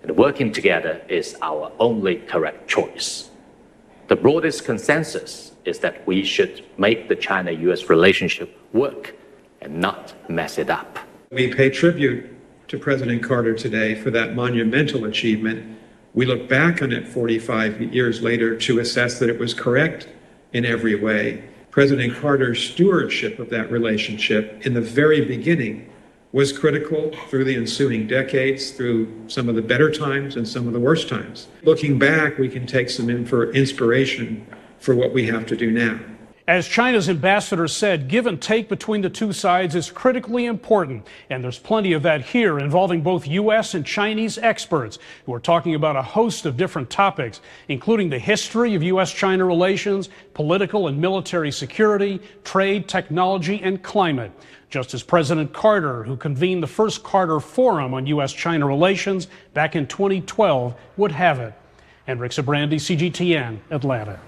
And 0.02 0.16
working 0.16 0.52
together 0.52 1.00
is 1.08 1.36
our 1.42 1.70
only 1.78 2.16
correct 2.16 2.68
choice. 2.68 3.30
The 4.08 4.16
broadest 4.16 4.64
consensus 4.64 5.52
is 5.64 5.78
that 5.80 6.06
we 6.06 6.24
should 6.24 6.64
make 6.76 7.08
the 7.08 7.16
China 7.16 7.52
US 7.52 7.88
relationship 7.88 8.58
work 8.72 9.14
and 9.60 9.80
not 9.80 10.14
mess 10.28 10.58
it 10.58 10.70
up. 10.70 10.98
We 11.30 11.52
pay 11.52 11.70
tribute 11.70 12.28
to 12.68 12.78
President 12.78 13.22
Carter 13.22 13.54
today 13.54 13.94
for 13.94 14.10
that 14.10 14.34
monumental 14.34 15.04
achievement. 15.04 15.78
We 16.14 16.26
look 16.26 16.48
back 16.48 16.82
on 16.82 16.92
it 16.92 17.06
45 17.06 17.94
years 17.94 18.22
later 18.22 18.56
to 18.56 18.80
assess 18.80 19.18
that 19.18 19.30
it 19.30 19.38
was 19.38 19.54
correct 19.54 20.08
in 20.52 20.64
every 20.64 20.94
way 20.94 21.44
President 21.72 22.14
Carter's 22.14 22.62
stewardship 22.62 23.38
of 23.38 23.48
that 23.48 23.70
relationship 23.70 24.66
in 24.66 24.74
the 24.74 24.80
very 24.80 25.24
beginning 25.24 25.90
was 26.30 26.56
critical 26.56 27.10
through 27.28 27.44
the 27.44 27.56
ensuing 27.56 28.06
decades, 28.06 28.72
through 28.72 29.10
some 29.26 29.48
of 29.48 29.54
the 29.54 29.62
better 29.62 29.90
times 29.90 30.36
and 30.36 30.46
some 30.46 30.66
of 30.66 30.74
the 30.74 30.78
worst 30.78 31.08
times. 31.08 31.48
Looking 31.62 31.98
back, 31.98 32.36
we 32.36 32.50
can 32.50 32.66
take 32.66 32.90
some 32.90 33.08
in 33.08 33.26
inspiration 33.54 34.46
for 34.80 34.94
what 34.94 35.14
we 35.14 35.26
have 35.28 35.46
to 35.46 35.56
do 35.56 35.70
now. 35.70 35.98
As 36.52 36.68
China's 36.68 37.08
ambassador 37.08 37.66
said, 37.66 38.08
give 38.08 38.26
and 38.26 38.38
take 38.38 38.68
between 38.68 39.00
the 39.00 39.08
two 39.08 39.32
sides 39.32 39.74
is 39.74 39.90
critically 39.90 40.44
important. 40.44 41.06
And 41.30 41.42
there's 41.42 41.58
plenty 41.58 41.94
of 41.94 42.02
that 42.02 42.20
here 42.20 42.58
involving 42.58 43.00
both 43.00 43.26
U.S. 43.26 43.72
and 43.72 43.86
Chinese 43.86 44.36
experts 44.36 44.98
who 45.24 45.32
are 45.32 45.40
talking 45.40 45.74
about 45.74 45.96
a 45.96 46.02
host 46.02 46.44
of 46.44 46.58
different 46.58 46.90
topics, 46.90 47.40
including 47.68 48.10
the 48.10 48.18
history 48.18 48.74
of 48.74 48.82
U.S. 48.82 49.10
China 49.10 49.46
relations, 49.46 50.10
political 50.34 50.88
and 50.88 51.00
military 51.00 51.50
security, 51.50 52.20
trade, 52.44 52.86
technology, 52.86 53.58
and 53.62 53.82
climate. 53.82 54.30
Just 54.68 54.92
as 54.92 55.02
President 55.02 55.54
Carter, 55.54 56.04
who 56.04 56.18
convened 56.18 56.62
the 56.62 56.66
first 56.66 57.02
Carter 57.02 57.40
Forum 57.40 57.94
on 57.94 58.06
U.S. 58.08 58.30
China 58.30 58.66
relations 58.66 59.26
back 59.54 59.74
in 59.74 59.86
2012, 59.86 60.74
would 60.98 61.12
have 61.12 61.40
it. 61.40 61.54
Hendrik 62.06 62.32
Sybrandy, 62.32 62.74
CGTN, 62.74 63.58
Atlanta. 63.70 64.20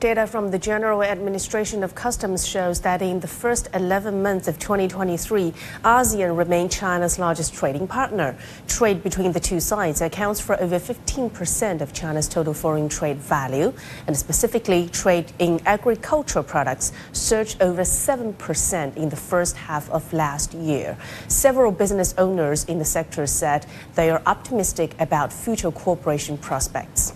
Data 0.00 0.26
from 0.26 0.50
the 0.50 0.58
General 0.58 1.02
Administration 1.02 1.84
of 1.84 1.94
Customs 1.94 2.48
shows 2.48 2.80
that 2.80 3.02
in 3.02 3.20
the 3.20 3.28
first 3.28 3.68
11 3.74 4.22
months 4.22 4.48
of 4.48 4.58
2023, 4.58 5.52
ASEAN 5.84 6.38
remained 6.38 6.72
China's 6.72 7.18
largest 7.18 7.52
trading 7.52 7.86
partner. 7.86 8.34
Trade 8.66 9.02
between 9.02 9.32
the 9.32 9.40
two 9.40 9.60
sides 9.60 10.00
accounts 10.00 10.40
for 10.40 10.58
over 10.58 10.80
15% 10.80 11.82
of 11.82 11.92
China's 11.92 12.28
total 12.28 12.54
foreign 12.54 12.88
trade 12.88 13.18
value, 13.18 13.74
and 14.06 14.16
specifically, 14.16 14.88
trade 14.88 15.32
in 15.38 15.60
agricultural 15.66 16.44
products 16.44 16.92
surged 17.12 17.60
over 17.60 17.82
7% 17.82 18.96
in 18.96 19.10
the 19.10 19.16
first 19.16 19.54
half 19.54 19.90
of 19.90 20.10
last 20.14 20.54
year. 20.54 20.96
Several 21.28 21.70
business 21.70 22.14
owners 22.16 22.64
in 22.64 22.78
the 22.78 22.86
sector 22.86 23.26
said 23.26 23.66
they 23.96 24.08
are 24.08 24.22
optimistic 24.24 24.98
about 24.98 25.30
future 25.30 25.70
cooperation 25.70 26.38
prospects. 26.38 27.12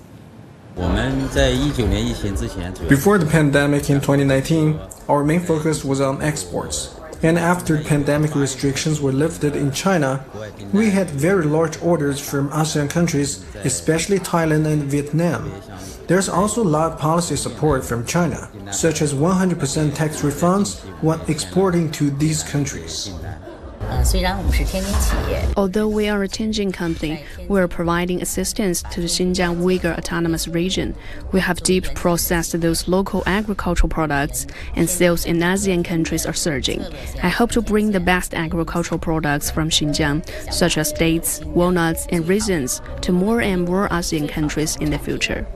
Before 2.89 3.19
the 3.19 3.27
pandemic 3.27 3.91
in 3.91 4.01
2019, 4.01 4.81
our 5.09 5.23
main 5.23 5.41
focus 5.41 5.85
was 5.85 6.01
on 6.01 6.21
exports. 6.23 6.95
And 7.23 7.39
after 7.39 7.81
pandemic 7.81 8.35
restrictions 8.35 9.01
were 9.01 9.13
lifted 9.13 9.57
in 9.57 9.73
China, 9.73 10.25
we 10.73 10.91
had 10.91 11.09
very 11.09 11.45
large 11.45 11.81
orders 11.81 12.21
from 12.21 12.51
ASEAN 12.51 12.91
countries, 12.91 13.45
especially 13.65 14.19
Thailand 14.19 14.67
and 14.67 14.83
Vietnam. 14.83 15.51
There's 16.07 16.29
also 16.29 16.63
a 16.63 16.69
lot 16.77 16.93
of 16.93 16.99
policy 16.99 17.37
support 17.37 17.83
from 17.83 18.05
China, 18.05 18.51
such 18.71 19.01
as 19.01 19.15
100% 19.15 19.95
tax 19.95 20.21
refunds 20.21 20.81
when 21.03 21.21
exporting 21.29 21.91
to 21.93 22.11
these 22.11 22.43
countries. 22.43 23.15
Although 25.57 25.89
we 25.89 26.09
are 26.09 26.23
a 26.23 26.29
Tianjin 26.29 26.73
company, 26.73 27.25
we 27.49 27.61
are 27.61 27.69
providing 27.69 28.23
assistance 28.23 28.83
to 28.83 29.01
the 29.01 29.07
Xinjiang 29.07 29.63
Uyghur 29.63 29.97
Autonomous 29.97 30.49
Region. 30.49 30.95
We 31.33 31.41
have 31.41 31.63
deep 31.63 31.85
processed 31.95 32.61
those 32.61 32.89
local 32.89 33.23
agricultural 33.27 33.89
products, 33.89 34.47
and 34.77 34.89
sales 34.89 35.25
in 35.27 35.39
ASEAN 35.39 35.85
countries 35.85 36.27
are 36.27 36.35
surging. 36.35 36.83
I 37.23 37.29
hope 37.29 37.51
to 37.53 37.63
bring 37.63 37.93
the 37.93 38.01
best 38.01 38.35
agricultural 38.35 38.99
products 38.99 39.51
from 39.51 39.71
Xinjiang, 39.71 40.25
such 40.53 40.77
as 40.79 40.93
dates, 40.93 41.41
walnuts, 41.45 42.07
and 42.11 42.27
raisins, 42.29 42.83
to 43.03 43.13
more 43.13 43.41
and 43.41 43.65
more 43.65 43.89
ASEAN 43.89 44.29
countries 44.29 44.77
in 44.77 44.91
the 44.91 44.99
future. 44.99 45.47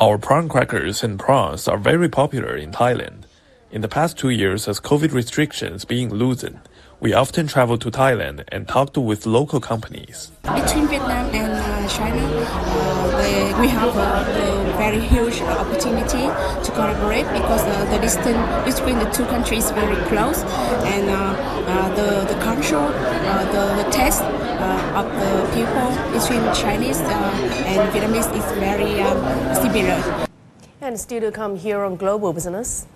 Our 0.00 0.18
prawn 0.18 0.48
crackers 0.48 1.02
and 1.02 1.18
prawns 1.18 1.66
are 1.66 1.78
very 1.78 2.08
popular 2.08 2.56
in 2.56 2.70
Thailand. 2.70 3.27
In 3.70 3.82
the 3.82 3.88
past 3.88 4.16
two 4.16 4.30
years, 4.30 4.66
as 4.66 4.80
COVID 4.80 5.12
restrictions 5.12 5.84
being 5.84 6.08
loosened, 6.08 6.58
we 7.00 7.12
often 7.12 7.46
travel 7.46 7.76
to 7.76 7.90
Thailand 7.90 8.44
and 8.48 8.66
talk 8.66 8.94
to 8.94 9.00
with 9.00 9.26
local 9.26 9.60
companies. 9.60 10.32
Between 10.42 10.88
Vietnam 10.88 11.28
and 11.34 11.52
uh, 11.52 11.86
China, 11.86 12.16
uh, 12.16 13.60
we 13.60 13.68
have 13.68 13.94
a, 13.94 14.72
a, 14.72 14.72
very 14.78 15.00
huge 15.00 15.42
opportunity 15.42 16.24
to 16.64 16.70
collaborate 16.72 17.26
because 17.38 17.60
uh, 17.60 17.84
the 17.92 17.98
distance 17.98 18.40
between 18.64 18.98
the 19.00 19.10
two 19.10 19.26
countries 19.26 19.66
is 19.66 19.70
very 19.72 19.96
close, 20.06 20.40
and 20.88 21.10
uh, 21.10 21.36
uh, 21.68 21.94
the 21.94 22.24
the 22.32 22.40
culture, 22.40 22.76
uh, 22.78 23.44
the, 23.52 23.82
the 23.82 23.90
taste 23.90 24.22
of 24.96 25.06
the 25.20 25.32
people 25.52 25.88
between 26.16 26.42
Chinese 26.54 27.00
and 27.68 27.80
Vietnamese 27.92 28.32
is 28.32 28.46
very 28.56 29.02
um, 29.02 29.20
similar. 29.54 30.26
And 30.80 30.98
still 30.98 31.20
to 31.20 31.30
come 31.30 31.56
here 31.56 31.84
on 31.84 31.96
Global 31.96 32.32
Business. 32.32 32.86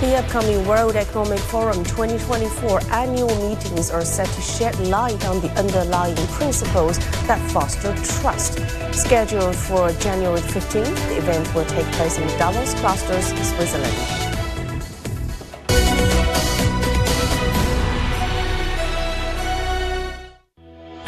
The 0.00 0.14
upcoming 0.14 0.64
World 0.64 0.94
Economic 0.94 1.40
Forum 1.40 1.82
2024 1.82 2.82
annual 2.92 3.34
meetings 3.48 3.90
are 3.90 4.04
set 4.04 4.28
to 4.28 4.40
shed 4.40 4.78
light 4.86 5.26
on 5.26 5.40
the 5.40 5.48
underlying 5.58 6.14
principles 6.28 6.98
that 7.26 7.40
foster 7.50 7.92
trust. 8.04 8.60
Scheduled 8.94 9.56
for 9.56 9.90
January 9.94 10.38
15th, 10.38 10.94
the 11.08 11.16
event 11.16 11.52
will 11.52 11.64
take 11.64 11.84
place 11.96 12.16
in 12.16 12.28
Davos 12.38 12.74
Klosters, 12.74 13.26
Switzerland. 13.42 13.92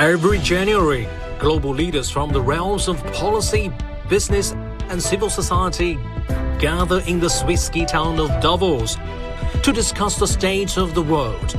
Every 0.00 0.40
January, 0.40 1.06
global 1.38 1.70
leaders 1.70 2.10
from 2.10 2.32
the 2.32 2.40
realms 2.40 2.88
of 2.88 3.00
policy, 3.12 3.70
business, 4.08 4.50
and 4.88 5.00
civil 5.00 5.30
society 5.30 5.96
gather 6.60 7.00
in 7.06 7.18
the 7.18 7.28
Swiss 7.28 7.64
ski 7.64 7.86
town 7.86 8.20
of 8.20 8.28
Davos 8.42 8.96
to 9.62 9.72
discuss 9.72 10.18
the 10.18 10.26
state 10.26 10.76
of 10.76 10.94
the 10.94 11.02
world. 11.02 11.56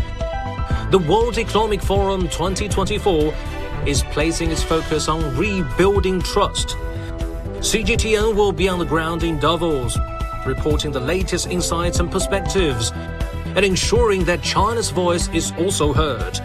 The 0.91 1.03
World 1.09 1.39
Economic 1.39 1.81
Forum 1.81 2.29
2024 2.29 3.33
is 3.87 4.03
placing 4.11 4.51
its 4.51 4.61
focus 4.61 5.07
on 5.07 5.35
rebuilding 5.35 6.21
trust. 6.21 6.77
CGTN 7.61 8.35
will 8.35 8.51
be 8.51 8.69
on 8.69 8.77
the 8.77 8.85
ground 8.85 9.23
in 9.23 9.39
Davos, 9.39 9.97
reporting 10.45 10.91
the 10.91 10.99
latest 10.99 11.47
insights 11.47 11.99
and 11.99 12.11
perspectives, 12.11 12.91
and 13.55 13.65
ensuring 13.65 14.23
that 14.25 14.43
China's 14.43 14.91
voice 14.91 15.29
is 15.29 15.51
also 15.57 15.93
heard. 15.93 16.39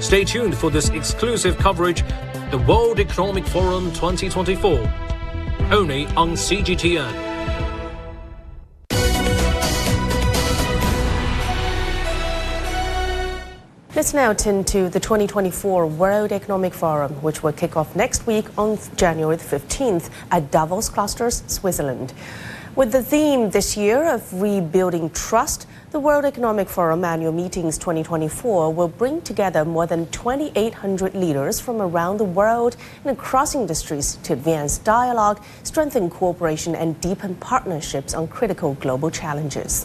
Stay 0.00 0.22
tuned 0.24 0.56
for 0.56 0.70
this 0.70 0.90
exclusive 0.90 1.58
coverage, 1.58 2.04
the 2.52 2.64
World 2.68 3.00
Economic 3.00 3.46
Forum 3.46 3.86
2024, 3.94 4.78
only 5.72 6.06
on 6.08 6.32
CGTN. 6.32 7.29
Let's 14.00 14.14
now 14.14 14.32
turn 14.32 14.64
to 14.64 14.88
the 14.88 14.98
2024 14.98 15.86
World 15.86 16.32
Economic 16.32 16.72
Forum, 16.72 17.12
which 17.20 17.42
will 17.42 17.52
kick 17.52 17.76
off 17.76 17.94
next 17.94 18.26
week 18.26 18.46
on 18.56 18.78
January 18.96 19.36
15th 19.36 20.08
at 20.30 20.50
Davos 20.50 20.88
Klosters, 20.88 21.46
Switzerland. 21.50 22.14
With 22.74 22.92
the 22.92 23.02
theme 23.02 23.50
this 23.50 23.76
year 23.76 24.08
of 24.08 24.40
rebuilding 24.40 25.10
trust, 25.10 25.66
the 25.90 26.00
World 26.00 26.24
Economic 26.24 26.70
Forum 26.70 27.04
annual 27.04 27.32
meetings 27.32 27.76
2024 27.76 28.72
will 28.72 28.88
bring 28.88 29.20
together 29.20 29.66
more 29.66 29.86
than 29.86 30.06
2,800 30.06 31.14
leaders 31.14 31.60
from 31.60 31.82
around 31.82 32.16
the 32.16 32.24
world 32.24 32.78
and 33.04 33.14
across 33.14 33.54
industries 33.54 34.16
to 34.22 34.32
advance 34.32 34.78
dialogue, 34.78 35.42
strengthen 35.62 36.08
cooperation, 36.08 36.74
and 36.74 36.98
deepen 37.02 37.34
partnerships 37.34 38.14
on 38.14 38.28
critical 38.28 38.72
global 38.80 39.10
challenges 39.10 39.84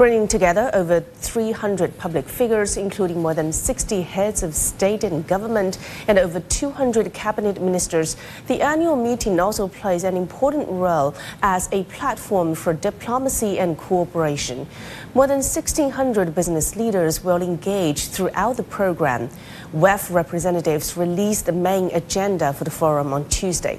bringing 0.00 0.26
together 0.26 0.70
over 0.72 1.00
300 1.00 1.98
public 1.98 2.26
figures, 2.26 2.78
including 2.78 3.20
more 3.20 3.34
than 3.34 3.52
60 3.52 4.00
heads 4.00 4.42
of 4.42 4.54
state 4.54 5.04
and 5.04 5.26
government 5.26 5.76
and 6.08 6.18
over 6.18 6.40
200 6.40 7.12
cabinet 7.12 7.60
ministers. 7.60 8.16
The 8.46 8.62
annual 8.62 8.96
meeting 8.96 9.38
also 9.38 9.68
plays 9.68 10.04
an 10.04 10.16
important 10.16 10.66
role 10.70 11.14
as 11.42 11.68
a 11.70 11.84
platform 11.84 12.54
for 12.54 12.72
diplomacy 12.72 13.58
and 13.58 13.76
cooperation. 13.76 14.66
More 15.12 15.26
than 15.26 15.42
1,600 15.42 16.34
business 16.34 16.76
leaders 16.76 17.22
will 17.22 17.42
engage 17.42 18.08
throughout 18.08 18.56
the 18.56 18.62
program. 18.62 19.28
WEF 19.74 20.10
representatives 20.10 20.96
released 20.96 21.44
the 21.44 21.52
main 21.52 21.90
agenda 21.92 22.54
for 22.54 22.64
the 22.64 22.70
forum 22.70 23.12
on 23.12 23.28
Tuesday. 23.28 23.78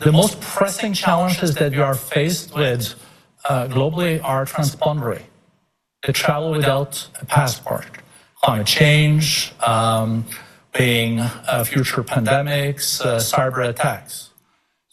The 0.00 0.10
most 0.10 0.40
pressing 0.40 0.92
challenges 0.92 1.54
that 1.54 1.70
we 1.70 1.78
are 1.78 1.94
faced 1.94 2.52
with 2.52 2.96
uh, 3.48 3.68
globally 3.68 4.20
are 4.24 4.44
transboundary 4.44 5.22
to 6.02 6.12
travel 6.12 6.50
without 6.50 7.08
a 7.20 7.24
passport. 7.24 7.86
Climate 8.42 8.66
change, 8.66 9.52
um, 9.60 10.24
being 10.76 11.20
uh, 11.20 11.64
future 11.64 12.02
pandemics, 12.02 13.04
uh, 13.04 13.18
cyber 13.18 13.66
attacks. 13.68 14.30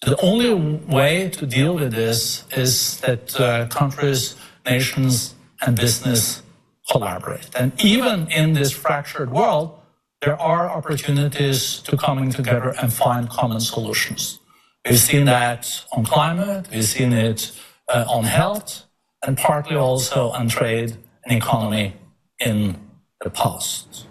The 0.02 0.20
only 0.22 0.54
way 0.88 1.30
to 1.30 1.46
deal 1.46 1.76
with 1.76 1.92
this 1.92 2.46
is 2.56 3.00
that 3.02 3.40
uh, 3.40 3.68
countries, 3.68 4.36
nations, 4.66 5.36
and 5.62 5.76
business 5.76 6.42
collaborate. 6.90 7.50
And 7.56 7.74
even 7.84 8.28
in 8.32 8.54
this 8.54 8.72
fractured 8.72 9.32
world, 9.32 9.78
there 10.22 10.40
are 10.40 10.70
opportunities 10.70 11.80
to 11.80 11.98
coming 11.98 12.30
together 12.32 12.74
and 12.82 12.92
find 12.92 13.30
common 13.30 13.62
solutions. 13.62 14.40
We've 14.86 15.00
seen 15.00 15.26
that 15.26 15.86
on 15.92 16.06
climate, 16.06 16.68
we've 16.72 16.86
seen 16.86 17.14
it 17.14 17.52
uh, 17.88 18.06
on 18.08 18.24
health, 18.24 18.86
and 19.24 19.38
partly 19.38 19.76
also 19.76 20.30
on 20.30 20.48
trade 20.48 20.98
and 21.26 21.38
economy 21.38 21.94
in 22.40 22.80
the 23.22 23.30
past. 23.30 24.06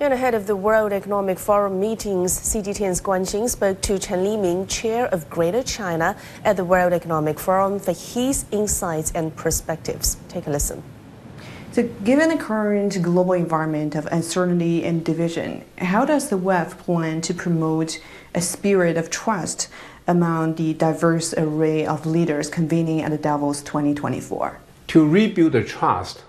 And 0.00 0.12
ahead 0.12 0.34
of 0.34 0.46
the 0.48 0.56
World 0.56 0.92
Economic 0.92 1.38
Forum 1.38 1.78
meetings, 1.78 2.36
CGTN's 2.36 3.00
Guan 3.00 3.20
Xing 3.20 3.48
spoke 3.48 3.80
to 3.82 3.98
Chen 3.98 4.24
Liming, 4.24 4.66
chair 4.66 5.06
of 5.06 5.30
Greater 5.30 5.62
China 5.62 6.16
at 6.44 6.56
the 6.56 6.64
World 6.64 6.92
Economic 6.92 7.38
Forum, 7.38 7.78
for 7.78 7.92
his 7.92 8.44
insights 8.50 9.12
and 9.12 9.34
perspectives. 9.36 10.16
Take 10.28 10.48
a 10.48 10.50
listen. 10.50 10.82
So, 11.70 11.84
given 12.04 12.28
the 12.28 12.36
current 12.36 13.00
global 13.00 13.32
environment 13.32 13.94
of 13.94 14.06
uncertainty 14.06 14.84
and 14.84 15.04
division, 15.04 15.64
how 15.78 16.04
does 16.04 16.28
the 16.28 16.36
WEF 16.36 16.76
plan 16.78 17.20
to 17.22 17.32
promote 17.32 17.98
a 18.34 18.42
spirit 18.42 18.96
of 18.96 19.08
trust 19.08 19.68
among 20.06 20.54
the 20.56 20.74
diverse 20.74 21.34
array 21.34 21.86
of 21.86 22.06
leaders 22.06 22.48
convening 22.48 23.02
at 23.02 23.10
the 23.10 23.18
Davos 23.18 23.62
2024? 23.62 24.58
To 24.88 25.06
rebuild 25.06 25.52
the 25.52 25.64
trust 25.64 26.22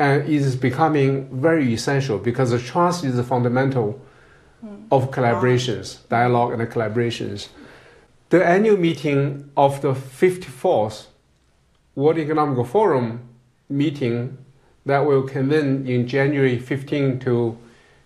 and 0.00 0.22
it 0.22 0.30
is 0.30 0.56
becoming 0.56 1.28
very 1.40 1.74
essential 1.74 2.18
because 2.18 2.50
the 2.50 2.58
trust 2.58 3.04
is 3.04 3.16
the 3.16 3.22
fundamental 3.22 4.00
hmm. 4.60 4.76
of 4.90 5.10
collaborations, 5.10 5.98
dialogue 6.08 6.58
and 6.58 6.68
collaborations. 6.70 7.48
The 8.30 8.42
annual 8.42 8.78
meeting 8.78 9.50
of 9.58 9.82
the 9.82 9.92
54th 9.92 11.06
World 11.94 12.16
Economic 12.18 12.66
Forum 12.66 13.28
meeting 13.68 14.38
that 14.86 15.00
will 15.00 15.22
convene 15.22 15.86
in 15.86 16.08
January 16.08 16.58
15 16.58 17.18
to 17.20 17.58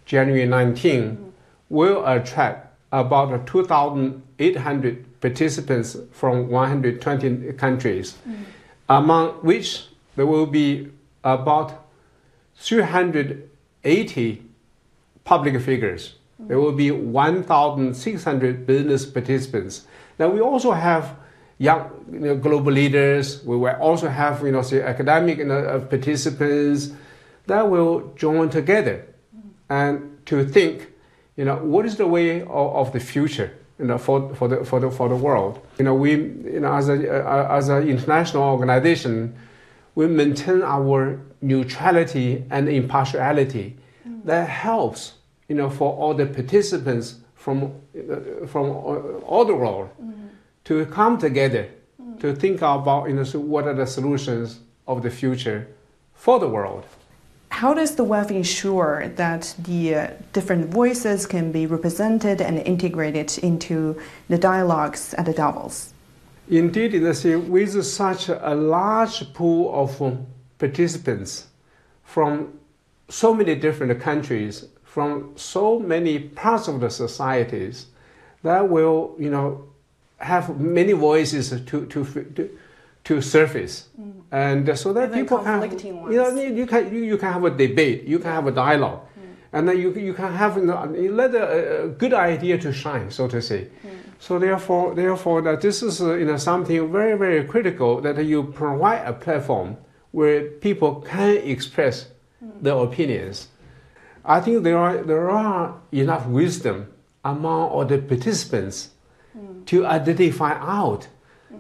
January 0.05 0.47
19 0.47 1.11
hmm. 1.11 1.29
will 1.69 2.05
attract 2.05 2.74
about 2.95 3.47
2,800 3.47 5.21
participants 5.21 5.97
from 6.13 6.49
120 6.49 7.53
countries, 7.55 8.17
among 8.89 9.31
which 9.43 9.87
there 10.15 10.27
will 10.27 10.47
be 10.47 10.89
about 11.25 11.87
380 12.57 14.43
public 15.25 15.61
figures. 15.61 16.15
There 16.39 16.61
will 16.61 16.73
be 16.73 16.91
1,600 16.91 18.67
business 18.67 19.07
participants. 19.07 19.87
Now 20.19 20.29
we 20.29 20.41
also 20.41 20.71
have 20.71 21.17
young 21.59 21.91
you 22.13 22.21
know, 22.21 22.37
global 22.37 22.73
leaders. 22.73 23.43
We 23.45 23.57
will 23.57 23.75
also 23.81 24.09
have 24.09 24.43
you 24.43 24.53
know 24.53 24.63
say 24.63 24.83
academic 24.83 25.39
you 25.39 25.47
know, 25.47 25.59
uh, 25.59 25.81
participants 25.81 26.93
that 27.47 27.69
will 27.69 28.13
join 28.15 28.51
together 28.51 29.07
and 29.69 30.25
to 30.27 30.45
think, 30.45 30.94
you 31.37 31.45
know, 31.45 31.57
what 31.57 31.85
is 31.85 31.97
the 31.97 32.07
way 32.07 32.43
of, 32.43 32.49
of 32.51 32.93
the 32.93 33.01
future, 33.01 33.57
you 33.79 33.87
know, 33.87 33.99
for, 33.99 34.35
for 34.35 34.49
the 34.49 34.65
for 34.65 34.79
the 34.81 34.91
for 34.91 35.09
the 35.09 35.17
world. 35.17 35.61
You 35.79 35.85
know, 35.85 35.95
we 35.95 36.13
you 36.13 36.61
know 36.61 36.73
as 36.73 36.89
a 36.89 36.95
uh, 36.95 37.57
as 37.57 37.69
an 37.69 37.89
international 37.89 38.45
organization, 38.45 39.35
we 39.95 40.07
maintain 40.07 40.63
our 40.63 41.21
neutrality 41.41 42.45
and 42.51 42.69
impartiality 42.69 43.77
mm. 44.09 44.25
that 44.25 44.49
helps 44.49 45.15
you 45.49 45.57
know 45.57 45.69
for 45.71 45.93
all 45.95 46.15
the 46.15 46.27
participants 46.27 47.17
from 47.35 47.65
uh, 47.65 48.47
from 48.47 48.71
all 48.71 49.45
the 49.45 49.55
world 49.55 49.91
mm. 50.03 50.13
to 50.65 50.87
come 50.87 51.19
together 51.19 51.69
mm. 52.01 52.19
to 52.21 52.35
think 52.35 52.59
about 52.63 53.09
you 53.09 53.15
know 53.15 53.25
what 53.41 53.67
are 53.67 53.75
the 53.75 53.87
solutions 53.87 54.61
of 54.87 55.03
the 55.03 55.11
future 55.11 55.69
for 56.15 56.39
the 56.39 56.49
world 56.49 56.85
how 57.55 57.73
does 57.73 57.95
the 57.95 58.05
WEF 58.05 58.33
ensure 58.33 59.07
that 59.15 59.55
the 59.61 59.95
uh, 59.95 60.11
different 60.33 60.71
voices 60.71 61.25
can 61.25 61.53
be 61.53 61.67
represented 61.67 62.41
and 62.41 62.59
integrated 62.59 63.39
into 63.39 63.97
the 64.29 64.37
dialogues 64.37 65.15
at 65.15 65.25
the 65.27 65.33
Davos? 65.33 65.95
Indeed, 66.51 66.95
with 67.49 67.87
such 67.87 68.29
a 68.29 68.55
large 68.57 69.33
pool 69.35 69.73
of 69.73 70.03
um, 70.03 70.27
participants 70.59 71.47
from 72.03 72.59
so 73.09 73.33
many 73.33 73.55
different 73.55 74.01
countries, 74.01 74.67
from 74.83 75.33
so 75.37 75.79
many 75.79 76.19
parts 76.19 76.67
of 76.67 76.81
the 76.81 76.91
societies, 76.91 77.87
that 78.43 78.69
will, 78.69 79.15
you 79.17 79.31
know, 79.31 79.65
have 80.17 80.59
many 80.59 80.93
voices 80.93 81.51
to, 81.51 81.87
to, 81.87 81.87
to, 81.87 82.59
to 83.05 83.21
surface. 83.21 83.89
Mm. 84.01 84.23
And 84.33 84.79
so 84.79 84.93
that 84.93 85.13
people 85.13 85.39
can, 85.39 85.79
you 85.79 86.17
know, 86.17 86.35
you 86.35 86.67
can, 86.67 86.93
you, 86.93 87.05
you 87.05 87.17
can 87.17 87.33
have 87.33 87.45
a 87.45 87.51
debate, 87.51 88.05
you 88.05 88.19
can 88.19 88.33
have 88.33 88.47
a 88.47 88.53
dialogue. 88.53 89.01
Mm. 89.01 89.35
And 89.53 89.69
then 89.69 89.79
you, 89.79 89.93
you 89.95 90.15
can 90.15 90.33
have, 90.33 90.57
you, 90.57 90.65
know, 90.65 90.93
you 90.95 91.13
let 91.13 91.35
a, 91.35 91.85
a, 91.85 91.89
good 91.89 92.13
idea 92.15 92.59
to 92.59 92.73
shine, 92.73 93.11
so 93.11 93.29
to 93.29 93.41
say. 93.41 93.69
Mm. 93.87 93.91
So 94.19 94.39
therefore, 94.39 94.95
therefore 94.95 95.43
that 95.43 95.61
this 95.61 95.83
is 95.83 96.01
uh, 96.01 96.15
you 96.15 96.25
know, 96.25 96.37
something 96.37 96.91
very, 96.91 97.17
very 97.17 97.45
critical 97.45 98.01
that 98.01 98.25
you 98.25 98.45
provide 98.45 99.07
a 99.07 99.13
platform 99.13 99.77
where 100.11 100.45
people 100.45 101.01
can 101.03 101.37
express 101.37 102.09
their 102.61 102.75
opinions. 102.75 103.49
I 104.25 104.41
think 104.41 104.63
there 104.63 104.79
are, 104.79 104.99
there 104.99 105.31
are 105.31 105.81
enough 105.93 106.27
wisdom 106.27 106.93
among 107.25 107.71
all 107.71 107.85
the 107.85 107.99
participants 107.99 108.91
mm. 109.37 109.67
to 109.67 109.87
identify 109.87 110.53
out, 110.53 111.09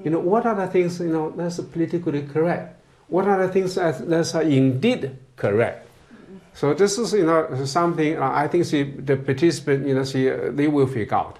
you 0.03 0.11
know, 0.11 0.21
what 0.21 0.47
are 0.47 0.55
the 0.55 0.67
things, 0.67 1.01
you 1.01 1.09
know, 1.09 1.31
that's 1.31 1.61
politically 1.61 2.23
correct? 2.23 2.81
What 3.09 3.29
are 3.29 3.47
the 3.47 3.53
things 3.53 3.75
that, 3.77 4.09
that's 4.09 4.35
indeed 4.35 5.17
correct? 5.37 5.89
So 6.55 6.73
this 6.73 6.99
is, 6.99 7.13
you 7.13 7.27
know, 7.27 7.65
something 7.65 8.17
uh, 8.17 8.31
I 8.31 8.49
think 8.49 8.65
see, 8.65 8.85
the 8.85 9.17
participant, 9.17 9.87
you 9.87 9.95
know, 9.95 10.05
see, 10.05 10.31
uh, 10.31 10.51
they 10.51 10.69
will 10.69 10.87
figure 10.87 11.15
out. 11.15 11.39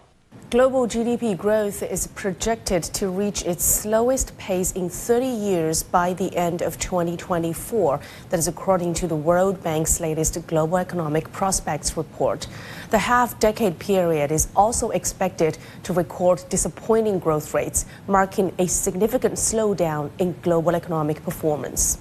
Global 0.55 0.87
GDP 0.87 1.37
growth 1.37 1.83
is 1.83 2.07
projected 2.07 2.85
to 2.95 3.09
reach 3.09 3.43
its 3.43 3.65
slowest 3.65 4.39
pace 4.39 4.71
in 4.71 4.89
30 4.89 5.27
years 5.27 5.83
by 5.83 6.13
the 6.13 6.37
end 6.37 6.63
of 6.63 6.79
2024. 6.79 7.99
That 8.31 8.39
is 8.39 8.47
according 8.47 8.95
to 8.95 9.09
the 9.09 9.17
World 9.17 9.61
Bank's 9.65 9.99
latest 9.99 10.47
Global 10.47 10.77
Economic 10.77 11.33
Prospects 11.33 11.97
report. 11.97 12.47
The 12.91 12.99
half 12.99 13.41
decade 13.41 13.81
period 13.81 14.31
is 14.31 14.47
also 14.55 14.91
expected 14.91 15.59
to 15.83 15.93
record 15.93 16.45
disappointing 16.51 17.19
growth 17.19 17.53
rates, 17.53 17.85
marking 18.07 18.55
a 18.61 18.69
significant 18.69 19.35
slowdown 19.35 20.13
in 20.21 20.37
global 20.41 20.77
economic 20.77 21.25
performance. 21.25 21.99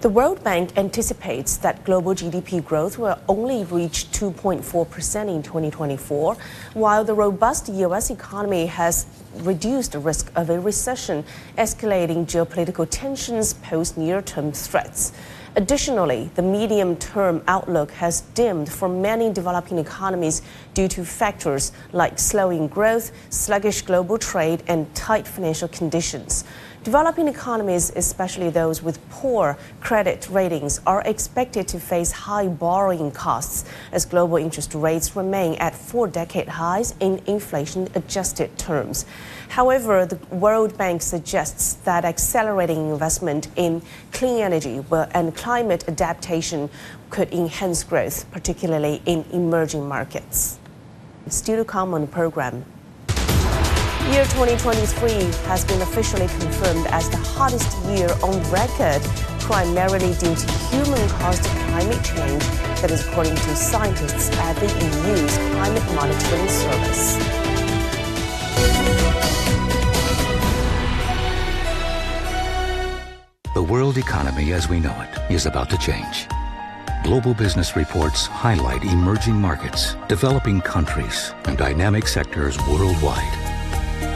The 0.00 0.08
World 0.08 0.42
Bank 0.42 0.76
anticipates 0.76 1.56
that 1.58 1.84
global 1.84 2.14
GDP 2.14 2.64
growth 2.64 2.98
will 2.98 3.18
only 3.28 3.64
reach 3.64 4.10
2.4% 4.12 5.34
in 5.34 5.42
2024, 5.42 6.36
while 6.74 7.04
the 7.04 7.14
robust 7.14 7.68
U.S. 7.68 8.10
economy 8.10 8.66
has 8.66 9.06
reduced 9.34 9.92
the 9.92 9.98
risk 9.98 10.32
of 10.36 10.50
a 10.50 10.58
recession, 10.58 11.24
escalating 11.58 12.26
geopolitical 12.26 12.86
tensions 12.88 13.54
pose 13.54 13.96
near 13.96 14.22
term 14.22 14.52
threats. 14.52 15.12
Additionally, 15.56 16.30
the 16.36 16.42
medium 16.42 16.94
term 16.96 17.42
outlook 17.48 17.90
has 17.90 18.20
dimmed 18.34 18.70
for 18.70 18.88
many 18.88 19.32
developing 19.32 19.78
economies 19.78 20.42
due 20.74 20.86
to 20.86 21.04
factors 21.04 21.72
like 21.92 22.20
slowing 22.20 22.68
growth, 22.68 23.10
sluggish 23.30 23.82
global 23.82 24.16
trade, 24.16 24.62
and 24.68 24.94
tight 24.94 25.26
financial 25.26 25.66
conditions. 25.66 26.44
Developing 26.82 27.28
economies, 27.28 27.92
especially 27.94 28.48
those 28.48 28.82
with 28.82 29.06
poor 29.10 29.58
credit 29.82 30.26
ratings, 30.30 30.80
are 30.86 31.02
expected 31.02 31.68
to 31.68 31.78
face 31.78 32.10
high 32.10 32.48
borrowing 32.48 33.10
costs 33.10 33.68
as 33.92 34.06
global 34.06 34.38
interest 34.38 34.74
rates 34.74 35.14
remain 35.14 35.56
at 35.56 35.74
four 35.74 36.08
decade 36.08 36.48
highs 36.48 36.94
in 36.98 37.20
inflation 37.26 37.86
adjusted 37.94 38.56
terms. 38.56 39.04
However, 39.50 40.06
the 40.06 40.16
World 40.34 40.78
Bank 40.78 41.02
suggests 41.02 41.74
that 41.84 42.06
accelerating 42.06 42.88
investment 42.88 43.48
in 43.56 43.82
clean 44.12 44.40
energy 44.40 44.82
and 44.90 45.36
climate 45.36 45.86
adaptation 45.86 46.70
could 47.10 47.30
enhance 47.30 47.84
growth, 47.84 48.24
particularly 48.30 49.02
in 49.04 49.26
emerging 49.32 49.86
markets. 49.86 50.58
Still 51.28 51.58
to 51.58 51.64
come 51.66 51.92
on 51.92 52.00
the 52.00 52.06
program. 52.06 52.64
Year 54.10 54.24
2023 54.24 55.10
has 55.46 55.64
been 55.64 55.80
officially 55.82 56.26
confirmed 56.26 56.88
as 56.88 57.08
the 57.10 57.16
hottest 57.16 57.78
year 57.86 58.08
on 58.24 58.42
record, 58.50 59.00
primarily 59.38 60.12
due 60.14 60.34
to 60.34 60.52
human-caused 60.66 61.44
climate 61.44 62.04
change. 62.04 62.42
That 62.82 62.90
is 62.90 63.06
according 63.06 63.36
to 63.36 63.54
scientists 63.54 64.36
at 64.36 64.54
the 64.54 64.66
EU's 64.66 65.38
Climate 65.54 65.94
Monitoring 65.94 66.48
Service. 66.48 67.14
The 73.54 73.62
world 73.62 73.96
economy 73.96 74.52
as 74.52 74.68
we 74.68 74.80
know 74.80 74.96
it 75.02 75.32
is 75.32 75.46
about 75.46 75.70
to 75.70 75.78
change. 75.78 76.26
Global 77.04 77.32
business 77.32 77.76
reports 77.76 78.26
highlight 78.26 78.82
emerging 78.82 79.36
markets, 79.36 79.94
developing 80.08 80.60
countries, 80.62 81.32
and 81.44 81.56
dynamic 81.56 82.08
sectors 82.08 82.58
worldwide. 82.66 83.49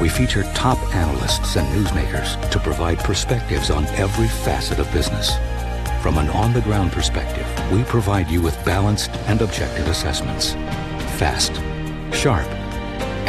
We 0.00 0.08
feature 0.08 0.42
top 0.54 0.78
analysts 0.94 1.56
and 1.56 1.66
newsmakers 1.68 2.50
to 2.50 2.58
provide 2.58 2.98
perspectives 2.98 3.70
on 3.70 3.84
every 3.94 4.26
facet 4.26 4.80
of 4.80 4.92
business. 4.92 5.36
From 6.02 6.18
an 6.18 6.28
on-the-ground 6.30 6.90
perspective, 6.90 7.46
we 7.72 7.84
provide 7.84 8.28
you 8.28 8.42
with 8.42 8.62
balanced 8.64 9.10
and 9.28 9.40
objective 9.40 9.86
assessments. 9.86 10.54
Fast, 11.16 11.54
sharp, 12.12 12.46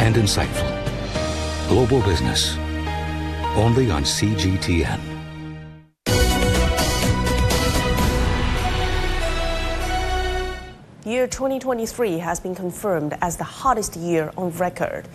and 0.00 0.16
insightful. 0.16 0.68
Global 1.68 2.02
Business. 2.02 2.56
Only 3.56 3.90
on 3.90 4.02
CGTN. 4.02 5.00
Year 11.06 11.28
2023 11.28 12.18
has 12.18 12.40
been 12.40 12.56
confirmed 12.56 13.16
as 13.22 13.36
the 13.36 13.44
hottest 13.44 13.94
year 13.94 14.32
on 14.36 14.50
record. 14.50 15.06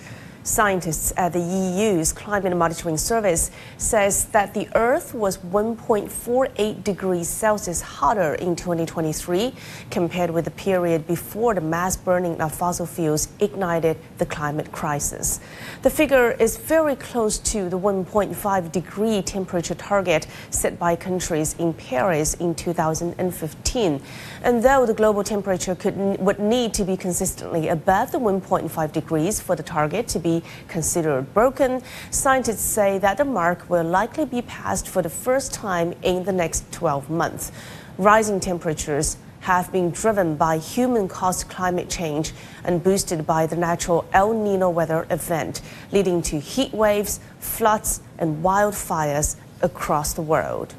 Scientists 0.44 1.14
at 1.18 1.34
the 1.34 1.40
EU's 1.40 2.12
Climate 2.12 2.58
Monitoring 2.58 2.98
Service 2.98 3.52
says 3.78 4.26
that 4.26 4.56
the 4.56 4.68
Earth 4.74 5.14
was 5.14 5.38
1.48 5.38 6.84
degrees 6.84 7.30
Celsius 7.30 7.82
hotter 7.82 8.34
in 8.34 8.56
2023 8.56 9.54
compared 9.92 10.32
with 10.32 10.46
the 10.46 10.52
period 10.52 11.06
before 11.06 11.54
the 11.54 11.62
mass 11.62 11.96
burning 11.96 12.42
of 12.42 12.52
fossil 12.56 12.88
fuels 12.88 13.28
ignited 13.40 13.98
the 14.18 14.26
climate 14.26 14.72
crisis. 14.72 15.40
The 15.84 15.92
figure 15.92 16.32
is 16.32 16.58
very 16.58 16.96
close 16.96 17.38
to 17.38 17.70
the 17.70 17.78
1.5 17.78 18.72
degree 18.72 19.22
temperature 19.22 19.76
target 19.76 20.26
set 20.50 20.80
by 20.80 20.96
countries 20.96 21.56
in 21.60 21.72
Paris 21.76 22.34
in 22.34 22.56
2015. 22.56 24.02
And 24.42 24.64
though 24.64 24.88
the 24.88 24.96
global 24.96 25.24
temperature 25.24 25.76
could 25.76 25.96
would 26.20 26.40
need 26.40 26.74
to 26.74 26.84
be 26.84 26.98
consistently 26.98 27.68
above 27.68 28.12
the 28.12 28.20
1.5 28.20 28.92
degrees 28.92 29.40
for 29.40 29.56
the 29.56 29.64
target 29.64 30.08
to 30.08 30.20
be 30.20 30.31
be 30.40 30.44
considered 30.68 31.34
broken, 31.34 31.82
scientists 32.10 32.62
say 32.62 32.98
that 33.00 33.18
the 33.18 33.26
mark 33.26 33.70
will 33.70 33.84
likely 33.84 34.26
be 34.26 34.42
passed 34.42 34.88
for 34.88 35.02
the 35.02 35.10
first 35.10 35.54
time 35.54 35.94
in 36.02 36.24
the 36.24 36.32
next 36.32 36.72
12 36.72 37.10
months. 37.10 37.52
Rising 37.98 38.40
temperatures 38.40 39.18
have 39.42 39.72
been 39.72 39.90
driven 39.90 40.36
by 40.36 40.58
human 40.58 41.08
caused 41.08 41.50
climate 41.50 41.90
change 41.90 42.32
and 42.64 42.84
boosted 42.84 43.26
by 43.26 43.48
the 43.48 43.56
natural 43.56 44.06
El 44.14 44.34
Nino 44.34 44.70
weather 44.70 45.08
event, 45.10 45.62
leading 45.92 46.22
to 46.22 46.40
heat 46.40 46.72
waves, 46.74 47.20
floods, 47.40 48.02
and 48.20 48.44
wildfires 48.44 49.36
across 49.62 50.14
the 50.14 50.22
world. 50.22 50.76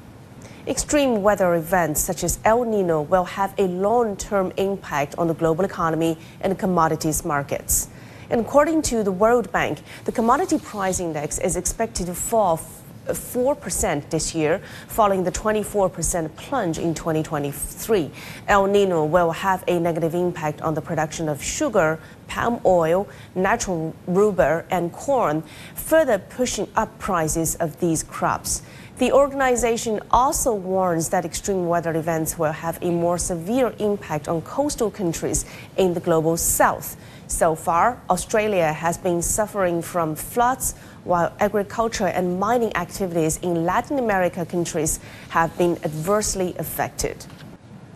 Extreme 0.67 1.23
weather 1.23 1.57
events 1.57 2.01
such 2.01 2.23
as 2.23 2.39
El 2.45 2.65
Nino 2.65 3.03
will 3.03 3.25
have 3.25 3.53
a 3.59 3.67
long 3.67 4.17
term 4.17 4.53
impact 4.57 5.17
on 5.19 5.27
the 5.27 5.35
global 5.35 5.65
economy 5.65 6.17
and 6.41 6.57
commodities 6.57 7.25
markets. 7.25 7.89
And 8.33 8.41
according 8.41 8.81
to 8.85 9.03
the 9.03 9.13
World 9.13 9.53
Bank, 9.53 9.83
the 10.07 10.11
commodity 10.11 10.59
price 10.59 11.01
index 11.01 11.39
is 11.39 11.55
expected 11.55 12.07
to 12.07 12.15
fall 12.15 12.59
4% 13.07 14.09
this 14.09 14.35
year, 14.35 14.63
following 14.89 15.25
the 15.25 15.31
24% 15.31 16.35
plunge 16.37 16.79
in 16.79 16.95
2023. 16.95 18.11
El 18.49 18.67
Nino 18.69 19.05
will 19.05 19.33
have 19.33 19.63
a 19.69 19.79
negative 19.79 20.15
impact 20.15 20.63
on 20.63 20.73
the 20.73 20.81
production 20.81 21.29
of 21.29 21.43
sugar, 21.43 22.01
palm 22.27 22.59
oil, 22.65 23.07
natural 23.35 23.95
rubber, 24.07 24.65
and 24.71 24.95
corn, 24.95 25.43
further 25.75 26.19
pushing 26.19 26.67
up 26.75 26.99
prices 26.99 27.55
of 27.57 27.81
these 27.81 28.03
crops. 28.03 28.63
The 28.97 29.13
organization 29.13 30.01
also 30.11 30.55
warns 30.55 31.11
that 31.11 31.27
extreme 31.27 31.67
weather 31.67 31.95
events 31.95 32.39
will 32.39 32.53
have 32.53 32.79
a 32.81 32.91
more 32.91 33.19
severe 33.19 33.75
impact 33.79 34.27
on 34.27 34.41
coastal 34.41 34.91
countries 34.91 35.45
in 35.77 35.93
the 35.93 36.01
global 36.01 36.39
south. 36.39 36.97
So 37.33 37.55
far, 37.55 37.99
Australia 38.11 38.75
has 38.75 38.99
been 38.99 39.23
suffering 39.23 39.81
from 39.81 40.15
floods, 40.15 40.75
while 41.05 41.33
agriculture 41.41 42.07
and 42.07 42.39
mining 42.39 42.77
activities 42.77 43.39
in 43.39 43.65
Latin 43.65 43.99
America 43.99 44.45
countries 44.45 45.01
have 45.31 45.57
been 45.57 45.79
adversely 45.83 46.55
affected. 46.59 47.25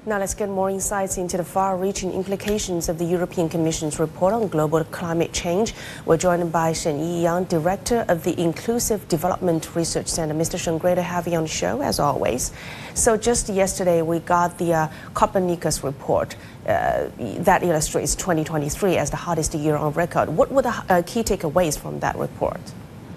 Now 0.09 0.21
let's 0.21 0.35
get 0.35 0.49
more 0.49 0.71
insights 0.71 1.19
into 1.19 1.37
the 1.37 1.43
far-reaching 1.43 2.13
implications 2.13 2.89
of 2.89 2.97
the 2.97 3.05
European 3.05 3.49
Commission's 3.49 3.99
report 3.99 4.35
on 4.35 4.47
global 4.47 4.85
climate 4.85 5.33
change. 5.33 5.75
We're 6.05 6.17
joined 6.17 6.53
by 6.53 6.75
Shen 6.75 7.01
Yiyang, 7.01 7.49
Director 7.49 8.05
of 8.07 8.23
the 8.23 8.41
Inclusive 8.41 9.09
Development 9.09 9.75
Research 9.75 10.07
Center. 10.07 10.33
Mr. 10.33 10.61
Shen, 10.61 10.79
great 10.79 10.95
to 10.95 11.03
have 11.03 11.27
you 11.27 11.35
on 11.35 11.43
the 11.43 11.49
show, 11.49 11.83
as 11.83 11.99
always. 11.99 12.53
So 12.95 13.17
just 13.17 13.49
yesterday, 13.49 14.01
we 14.01 14.21
got 14.21 14.59
the 14.59 14.75
uh, 14.75 14.89
Copernicus 15.15 15.83
report 15.83 16.37
uh, 16.69 17.09
that 17.19 17.65
illustrates 17.65 18.15
2023 18.15 18.99
as 18.99 19.11
the 19.11 19.17
hottest 19.17 19.55
year 19.55 19.75
on 19.75 19.93
record. 19.95 20.29
What 20.29 20.53
were 20.53 20.63
the 20.63 20.85
uh, 20.89 21.03
key 21.05 21.25
takeaways 21.25 21.77
from 21.77 21.99
that 21.99 22.15
report? 22.15 22.61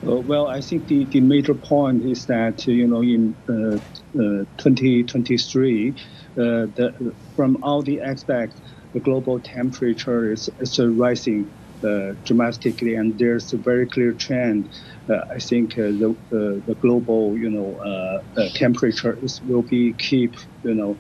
Uh, 0.08 0.16
well, 0.16 0.48
I 0.48 0.60
think 0.60 0.88
the, 0.88 1.06
the 1.06 1.22
major 1.22 1.54
point 1.54 2.04
is 2.04 2.26
that, 2.26 2.66
you 2.66 2.88
know, 2.88 3.04
in 3.04 3.36
uh, 3.48 3.78
uh, 4.20 4.46
2023, 4.58 5.90
uh, 5.90 5.94
the, 6.36 7.16
from 7.36 7.58
all 7.64 7.82
the 7.82 8.02
aspects, 8.02 8.62
the 8.94 9.00
global 9.00 9.40
temperature 9.40 10.32
is, 10.32 10.50
is 10.60 10.80
rising 10.80 11.52
uh, 11.84 12.12
dramatically, 12.26 12.96
and 12.96 13.18
there's 13.18 13.54
a 13.54 13.58
very 13.58 13.88
clear 13.88 14.14
trend. 14.14 14.70
Uh, 15.10 15.20
I 15.34 15.40
think 15.40 15.78
uh, 15.78 15.94
the, 16.02 16.10
uh, 16.32 16.60
the 16.68 16.76
global, 16.82 17.38
you 17.38 17.50
know, 17.50 17.80
uh, 17.86 18.50
temperature 18.56 19.18
is, 19.22 19.42
will 19.42 19.64
be 19.64 19.94
keep, 19.94 20.36
you 20.64 20.74
know, 20.76 21.00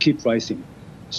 keep 0.00 0.24
rising. 0.24 0.64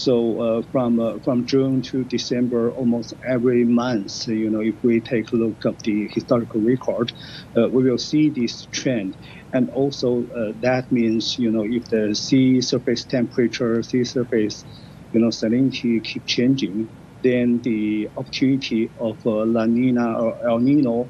So 0.04 0.64
from 0.72 1.20
from 1.22 1.46
June 1.46 1.82
to 1.84 2.04
December, 2.04 2.72
almost 2.74 3.14
every 3.28 3.66
month, 3.66 4.28
you 4.28 4.50
know, 4.50 4.62
if 4.62 4.76
we 4.84 5.02
take 5.02 5.32
a 5.32 5.36
look 5.36 5.66
at 5.66 5.80
the 5.80 6.10
historical 6.14 6.62
record, 6.62 7.12
we 7.56 7.84
will 7.84 7.98
see 7.98 8.30
this 8.30 8.66
trend 8.68 9.18
and 9.54 9.70
also 9.70 10.28
uh, 10.36 10.52
that 10.60 10.92
means 10.92 11.38
you 11.38 11.52
know 11.52 11.64
if 11.66 11.88
the 11.90 12.14
sea 12.16 12.62
surface 12.62 13.06
temperature, 13.06 13.82
sea 13.84 14.04
surface, 14.04 14.66
you 15.12 15.20
know 15.20 15.30
salinity 15.30 16.04
keep 16.04 16.26
changing, 16.26 16.90
then 17.24 17.62
the 17.64 18.10
opportunity 18.18 18.92
of 18.98 19.20
uh, 19.26 19.46
La 19.46 19.66
Nina 19.66 20.14
or 20.20 20.36
El 20.50 20.60
Nino, 20.60 21.08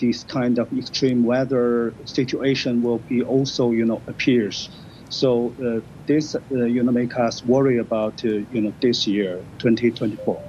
this 0.00 0.24
kind 0.24 0.58
of 0.58 0.72
extreme 0.72 1.22
weather 1.24 1.96
situation 2.04 2.82
will 2.82 3.00
be 3.00 3.22
also 3.22 3.72
you 3.72 3.84
know 3.84 4.02
appears. 4.08 4.70
So 5.10 5.54
uh, 5.62 5.80
this 6.06 6.34
uh, 6.34 6.64
you 6.64 6.82
know 6.82 6.92
make 6.92 7.16
us 7.18 7.44
worry 7.44 7.78
about 7.78 8.24
uh, 8.24 8.28
you 8.52 8.60
know 8.60 8.72
this 8.80 9.06
year 9.06 9.36
2024. 9.58 10.42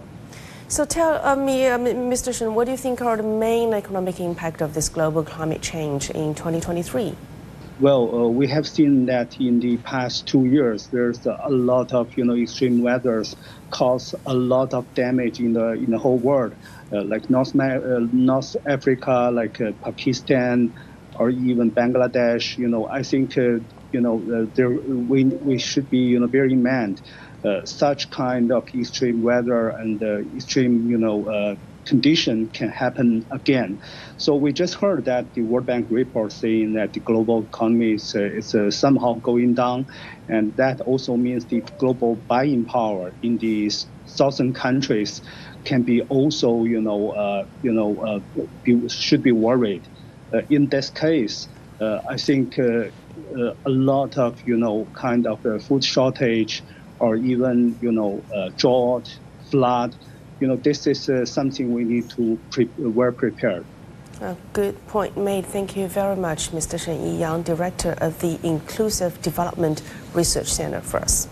So 0.68 0.86
tell 0.86 1.20
uh, 1.26 1.36
me, 1.36 1.66
uh, 1.66 1.80
Mr. 1.80 2.32
Shen, 2.32 2.54
what 2.54 2.66
do 2.66 2.72
you 2.72 2.78
think 2.78 3.02
are 3.02 3.18
the 3.18 3.24
main 3.24 3.74
economic 3.74 4.20
impact 4.20 4.62
of 4.62 4.76
this 4.76 4.88
global 4.88 5.24
climate 5.24 5.64
change 5.64 6.12
in 6.12 6.36
2023? 6.36 7.16
Well, 7.80 8.14
uh, 8.14 8.28
we 8.28 8.46
have 8.48 8.68
seen 8.68 9.06
that 9.06 9.40
in 9.40 9.62
the 9.62 9.78
past 9.78 10.28
two 10.28 10.46
years, 10.46 10.88
there's 10.88 11.26
a 11.26 11.50
lot 11.50 11.94
of 11.94 12.16
you 12.18 12.26
know 12.26 12.36
extreme 12.36 12.82
weathers 12.84 13.36
cause 13.72 14.14
a 14.26 14.34
lot 14.34 14.74
of 14.74 14.94
damage 14.94 15.40
in 15.40 15.54
the 15.54 15.70
in 15.70 15.90
the 15.90 15.98
whole 15.98 16.18
world, 16.18 16.54
uh, 16.92 17.04
like 17.04 17.30
North 17.30 17.56
uh, 17.58 17.80
North 18.12 18.56
Africa, 18.68 19.32
like 19.34 19.62
uh, 19.62 19.72
Pakistan, 19.82 20.74
or 21.16 21.30
even 21.30 21.72
Bangladesh. 21.72 22.58
You 22.58 22.68
know, 22.68 22.86
I 22.88 23.02
think 23.02 23.38
uh, 23.38 23.60
you 23.92 24.02
know 24.02 24.26
there 24.56 24.72
we 24.88 25.32
we 25.42 25.58
should 25.58 25.90
be 25.90 25.98
you 25.98 26.20
know 26.20 26.28
bearing 26.28 26.58
in 26.58 26.64
mind 26.64 27.02
uh, 27.46 27.66
such 27.66 28.10
kind 28.10 28.52
of 28.52 28.68
extreme 28.76 29.22
weather 29.22 29.70
and 29.70 30.02
uh, 30.04 30.20
extreme, 30.36 30.86
you 30.90 30.98
know, 30.98 31.28
uh, 31.30 31.56
condition 31.88 32.50
can 32.54 32.70
happen 32.70 33.24
again. 33.32 33.80
So 34.18 34.36
we 34.36 34.52
just 34.52 34.76
heard 34.76 35.06
that 35.06 35.34
the 35.34 35.42
World 35.44 35.66
Bank 35.66 35.88
report 35.90 36.34
saying 36.34 36.74
that 36.74 36.94
the 36.94 37.00
global 37.00 37.46
economy 37.46 37.94
is, 37.94 38.14
uh, 38.16 38.26
is 38.26 38.54
uh, 38.54 38.70
somehow 38.72 39.16
going 39.24 39.54
down, 39.54 39.86
and 40.28 40.56
that 40.58 40.82
also 40.82 41.16
means 41.16 41.46
the 41.48 41.64
global 41.80 42.24
buying 42.28 42.66
power 42.66 43.16
in 43.22 43.38
these 43.40 43.88
southern 44.06 44.54
countries 44.54 45.22
can 45.66 45.84
be 45.84 46.02
also, 46.10 46.66
you 46.66 46.82
know, 46.82 47.12
uh, 47.12 47.46
you 47.62 47.72
know, 47.72 48.22
be, 48.64 48.78
should 48.90 49.24
be 49.24 49.32
worried. 49.32 49.88
in 50.50 50.68
this 50.70 50.90
case, 50.90 51.48
I 51.82 52.18
think 52.18 52.56
a 53.66 53.70
lot 53.70 54.18
of, 54.18 54.42
you 54.48 54.58
know, 54.58 54.88
kind 54.94 55.28
of 55.28 55.42
food 55.64 55.84
shortage 55.84 56.64
or 57.00 57.16
even 57.16 57.78
you 57.82 57.92
know 57.92 58.24
uh, 58.36 58.50
drought, 58.58 59.18
flood. 59.50 59.96
You 60.40 60.48
know, 60.48 60.56
this 60.56 60.88
is 60.88 61.10
uh, 61.10 61.26
something 61.26 61.74
we 61.74 61.84
need 61.84 62.10
to 62.12 62.40
pre- 62.52 62.70
well 62.78 63.12
prepared. 63.12 63.66
A 64.22 64.36
good 64.54 64.86
point 64.88 65.18
made. 65.18 65.46
Thank 65.46 65.76
you 65.76 65.88
very 65.88 66.16
much, 66.16 66.52
Mr. 66.52 66.80
Shen 66.80 67.00
Yiyang, 67.00 67.44
Director 67.44 67.96
of 68.00 68.20
the 68.20 68.38
Inclusive 68.44 69.22
Development 69.22 69.82
Research 70.14 70.48
Center 70.48 70.82
for 70.82 71.00
us. 71.00 71.28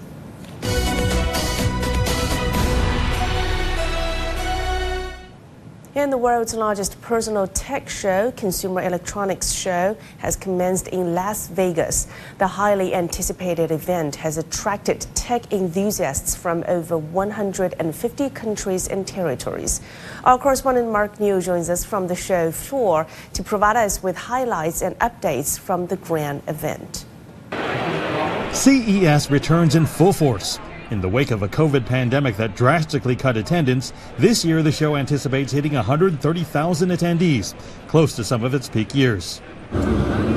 The 6.09 6.17
world's 6.17 6.53
largest 6.53 6.99
personal 7.01 7.47
tech 7.47 7.89
show, 7.89 8.31
Consumer 8.31 8.81
Electronics 8.81 9.51
Show, 9.51 9.97
has 10.19 10.37
commenced 10.37 10.87
in 10.87 11.13
Las 11.13 11.47
Vegas. 11.47 12.07
The 12.37 12.47
highly 12.47 12.95
anticipated 12.95 13.71
event 13.71 14.15
has 14.15 14.37
attracted 14.37 15.05
tech 15.15 15.51
enthusiasts 15.51 16.33
from 16.33 16.63
over 16.67 16.97
150 16.97 18.29
countries 18.29 18.87
and 18.87 19.05
territories. 19.05 19.81
Our 20.23 20.39
correspondent 20.39 20.89
Mark 20.89 21.19
Niu 21.19 21.41
joins 21.41 21.69
us 21.69 21.83
from 21.83 22.07
the 22.07 22.15
show 22.15 22.51
floor 22.51 23.05
to 23.33 23.43
provide 23.43 23.75
us 23.75 24.01
with 24.01 24.15
highlights 24.15 24.81
and 24.81 24.97
updates 24.99 25.59
from 25.59 25.87
the 25.87 25.97
grand 25.97 26.41
event. 26.47 27.05
CES 28.53 29.29
returns 29.29 29.75
in 29.75 29.85
full 29.85 30.13
force 30.13 30.57
In 30.89 31.01
the 31.01 31.09
wake 31.09 31.31
of 31.31 31.43
a 31.43 31.49
COVID 31.49 31.85
pandemic 31.85 32.37
that 32.37 32.55
drastically 32.55 33.17
cut 33.17 33.35
attendance, 33.35 33.91
this 34.17 34.45
year 34.45 34.63
the 34.63 34.71
show 34.71 34.95
anticipates 34.95 35.51
hitting 35.51 35.73
130,000 35.73 36.89
attendees, 36.89 37.53
close 37.89 38.15
to 38.15 38.23
some 38.23 38.41
of 38.45 38.53
its 38.53 38.69
peak 38.69 38.95
years. 38.95 39.41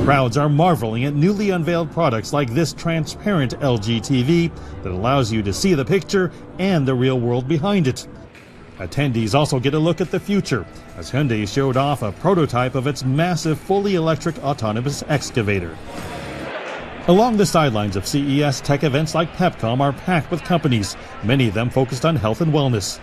Crowds 0.04 0.36
are 0.36 0.48
marveling 0.48 1.04
at 1.04 1.14
newly 1.14 1.50
unveiled 1.50 1.92
products 1.92 2.32
like 2.32 2.52
this 2.52 2.72
transparent 2.72 3.56
LG 3.60 4.00
TV 4.00 4.50
that 4.82 4.90
allows 4.90 5.30
you 5.30 5.40
to 5.40 5.52
see 5.52 5.74
the 5.74 5.84
picture 5.84 6.32
and 6.58 6.86
the 6.86 6.94
real 6.94 7.20
world 7.20 7.46
behind 7.46 7.86
it. 7.86 8.08
Attendees 8.78 9.36
also 9.36 9.60
get 9.60 9.74
a 9.74 9.78
look 9.78 10.00
at 10.00 10.10
the 10.10 10.18
future 10.18 10.66
as 10.96 11.12
Hyundai 11.12 11.46
showed 11.46 11.76
off 11.76 12.02
a 12.02 12.10
prototype 12.10 12.74
of 12.74 12.88
its 12.88 13.04
massive 13.04 13.56
fully 13.56 13.94
electric 13.94 14.36
autonomous 14.42 15.04
excavator. 15.06 15.76
Along 17.08 17.38
the 17.38 17.46
sidelines 17.46 17.96
of 17.96 18.06
CES, 18.06 18.60
tech 18.60 18.84
events 18.84 19.14
like 19.14 19.32
Pepcom 19.32 19.80
are 19.80 19.92
packed 19.92 20.30
with 20.30 20.44
companies, 20.44 20.98
many 21.24 21.48
of 21.48 21.54
them 21.54 21.70
focused 21.70 22.04
on 22.04 22.14
health 22.14 22.42
and 22.42 22.52
wellness. 22.52 23.00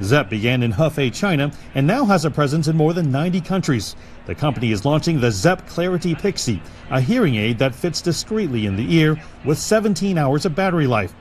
Zepp 0.00 0.30
began 0.30 0.62
in 0.62 0.72
Hefei, 0.72 1.12
China, 1.12 1.50
and 1.74 1.84
now 1.84 2.04
has 2.04 2.24
a 2.24 2.30
presence 2.30 2.68
in 2.68 2.76
more 2.76 2.92
than 2.92 3.10
90 3.10 3.40
countries. 3.40 3.96
The 4.26 4.34
company 4.36 4.70
is 4.70 4.84
launching 4.84 5.20
the 5.20 5.32
Zepp 5.32 5.66
Clarity 5.66 6.14
Pixie, 6.14 6.62
a 6.90 7.00
hearing 7.00 7.34
aid 7.34 7.58
that 7.58 7.74
fits 7.74 8.00
discreetly 8.00 8.66
in 8.66 8.76
the 8.76 8.94
ear 8.94 9.20
with 9.44 9.58
17 9.58 10.16
hours 10.18 10.46
of 10.46 10.54
battery 10.54 10.86
life. 10.86 11.12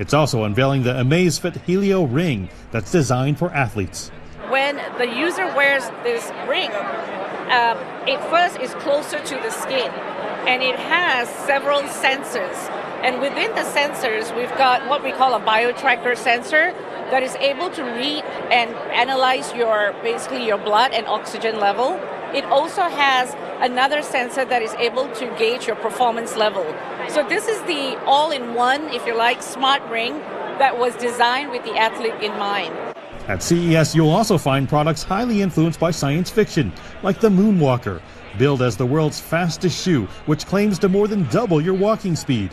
It's 0.00 0.12
also 0.12 0.44
unveiling 0.44 0.82
the 0.82 0.94
Amazfit 0.94 1.62
Helio 1.62 2.02
Ring 2.02 2.50
that's 2.72 2.90
designed 2.90 3.38
for 3.38 3.52
athletes. 3.52 4.10
When 4.48 4.76
the 4.98 5.06
user 5.06 5.46
wears 5.54 5.84
this 6.02 6.30
ring, 6.48 6.72
um, 6.72 7.78
it 8.08 8.20
first 8.28 8.58
is 8.58 8.74
closer 8.82 9.20
to 9.20 9.34
the 9.36 9.50
skin 9.50 10.09
and 10.46 10.62
it 10.62 10.78
has 10.78 11.28
several 11.46 11.82
sensors. 11.82 12.56
And 13.02 13.20
within 13.20 13.54
the 13.54 13.62
sensors, 13.62 14.34
we've 14.36 14.56
got 14.58 14.86
what 14.88 15.02
we 15.02 15.12
call 15.12 15.34
a 15.34 15.40
BioTracker 15.40 16.16
sensor 16.16 16.72
that 17.10 17.22
is 17.22 17.34
able 17.36 17.70
to 17.70 17.82
read 17.82 18.22
and 18.50 18.74
analyze 18.92 19.52
your 19.54 19.94
basically 20.02 20.46
your 20.46 20.58
blood 20.58 20.92
and 20.92 21.06
oxygen 21.06 21.58
level. 21.58 21.94
It 22.34 22.44
also 22.44 22.82
has 22.82 23.34
another 23.60 24.02
sensor 24.02 24.44
that 24.44 24.62
is 24.62 24.74
able 24.74 25.08
to 25.14 25.26
gauge 25.36 25.66
your 25.66 25.76
performance 25.76 26.36
level. 26.36 26.64
So 27.08 27.26
this 27.26 27.48
is 27.48 27.60
the 27.62 27.98
all-in-one, 28.04 28.90
if 28.90 29.06
you 29.06 29.16
like, 29.16 29.42
smart 29.42 29.82
ring 29.90 30.18
that 30.58 30.78
was 30.78 30.94
designed 30.96 31.50
with 31.50 31.64
the 31.64 31.76
athlete 31.76 32.22
in 32.22 32.32
mind. 32.38 32.89
At 33.30 33.44
CES, 33.44 33.94
you'll 33.94 34.10
also 34.10 34.36
find 34.36 34.68
products 34.68 35.04
highly 35.04 35.40
influenced 35.40 35.78
by 35.78 35.92
science 35.92 36.28
fiction, 36.28 36.72
like 37.04 37.20
the 37.20 37.28
Moonwalker, 37.28 38.02
billed 38.38 38.60
as 38.60 38.76
the 38.76 38.84
world's 38.84 39.20
fastest 39.20 39.80
shoe, 39.84 40.06
which 40.26 40.46
claims 40.46 40.80
to 40.80 40.88
more 40.88 41.06
than 41.06 41.28
double 41.28 41.60
your 41.60 41.74
walking 41.74 42.16
speed. 42.16 42.52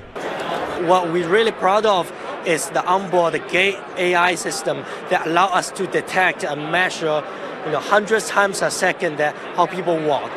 What 0.85 1.11
we're 1.11 1.27
really 1.27 1.51
proud 1.51 1.87
of 1.87 2.13
is 2.45 2.69
the 2.69 2.85
onboard 2.85 3.41
gait 3.49 3.79
AI 3.97 4.35
system 4.35 4.85
that 5.09 5.25
allow 5.25 5.47
us 5.47 5.71
to 5.71 5.87
detect 5.87 6.43
and 6.43 6.71
measure 6.71 7.23
you 7.65 7.71
know, 7.71 7.79
hundreds 7.79 8.29
times 8.29 8.61
a 8.61 8.69
second 8.69 9.19
how 9.19 9.65
people 9.65 9.99
walk 10.05 10.31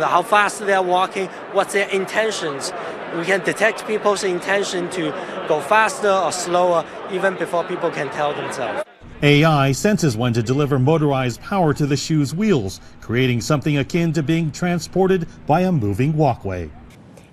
how 0.00 0.22
fast 0.22 0.60
they 0.60 0.72
are 0.72 0.82
walking, 0.82 1.26
what's 1.52 1.74
their 1.74 1.88
intentions. 1.90 2.72
We 3.14 3.24
can 3.24 3.44
detect 3.44 3.86
people's 3.86 4.24
intention 4.24 4.88
to 4.90 5.10
go 5.48 5.60
faster 5.60 6.08
or 6.08 6.32
slower 6.32 6.86
even 7.10 7.36
before 7.36 7.64
people 7.64 7.90
can 7.90 8.08
tell 8.10 8.32
themselves. 8.32 8.84
AI 9.24 9.70
senses 9.70 10.16
when 10.16 10.32
to 10.32 10.42
deliver 10.42 10.80
motorized 10.80 11.40
power 11.40 11.72
to 11.74 11.86
the 11.86 11.96
shoe's 11.96 12.34
wheels, 12.34 12.80
creating 13.00 13.40
something 13.40 13.78
akin 13.78 14.12
to 14.12 14.22
being 14.22 14.50
transported 14.50 15.28
by 15.46 15.60
a 15.60 15.70
moving 15.70 16.16
walkway. 16.16 16.68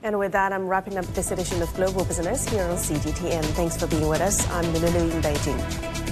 And 0.04 0.20
with 0.20 0.32
that, 0.34 0.54
I'm 0.54 0.68
wrapping 0.68 0.98
up 0.98 1.06
this 1.08 1.32
edition 1.32 1.62
of 1.64 1.74
Global 1.74 2.06
Business 2.06 2.48
here 2.48 2.64
on 2.64 2.78
CGTN. 2.78 3.44
Thanks 3.44 3.76
for 3.76 3.88
being 3.88 4.08
with 4.08 4.22
us. 4.22 4.48
I'm 4.52 4.72
Lulu 4.72 5.10
in 5.10 5.22
Beijing. 5.22 6.09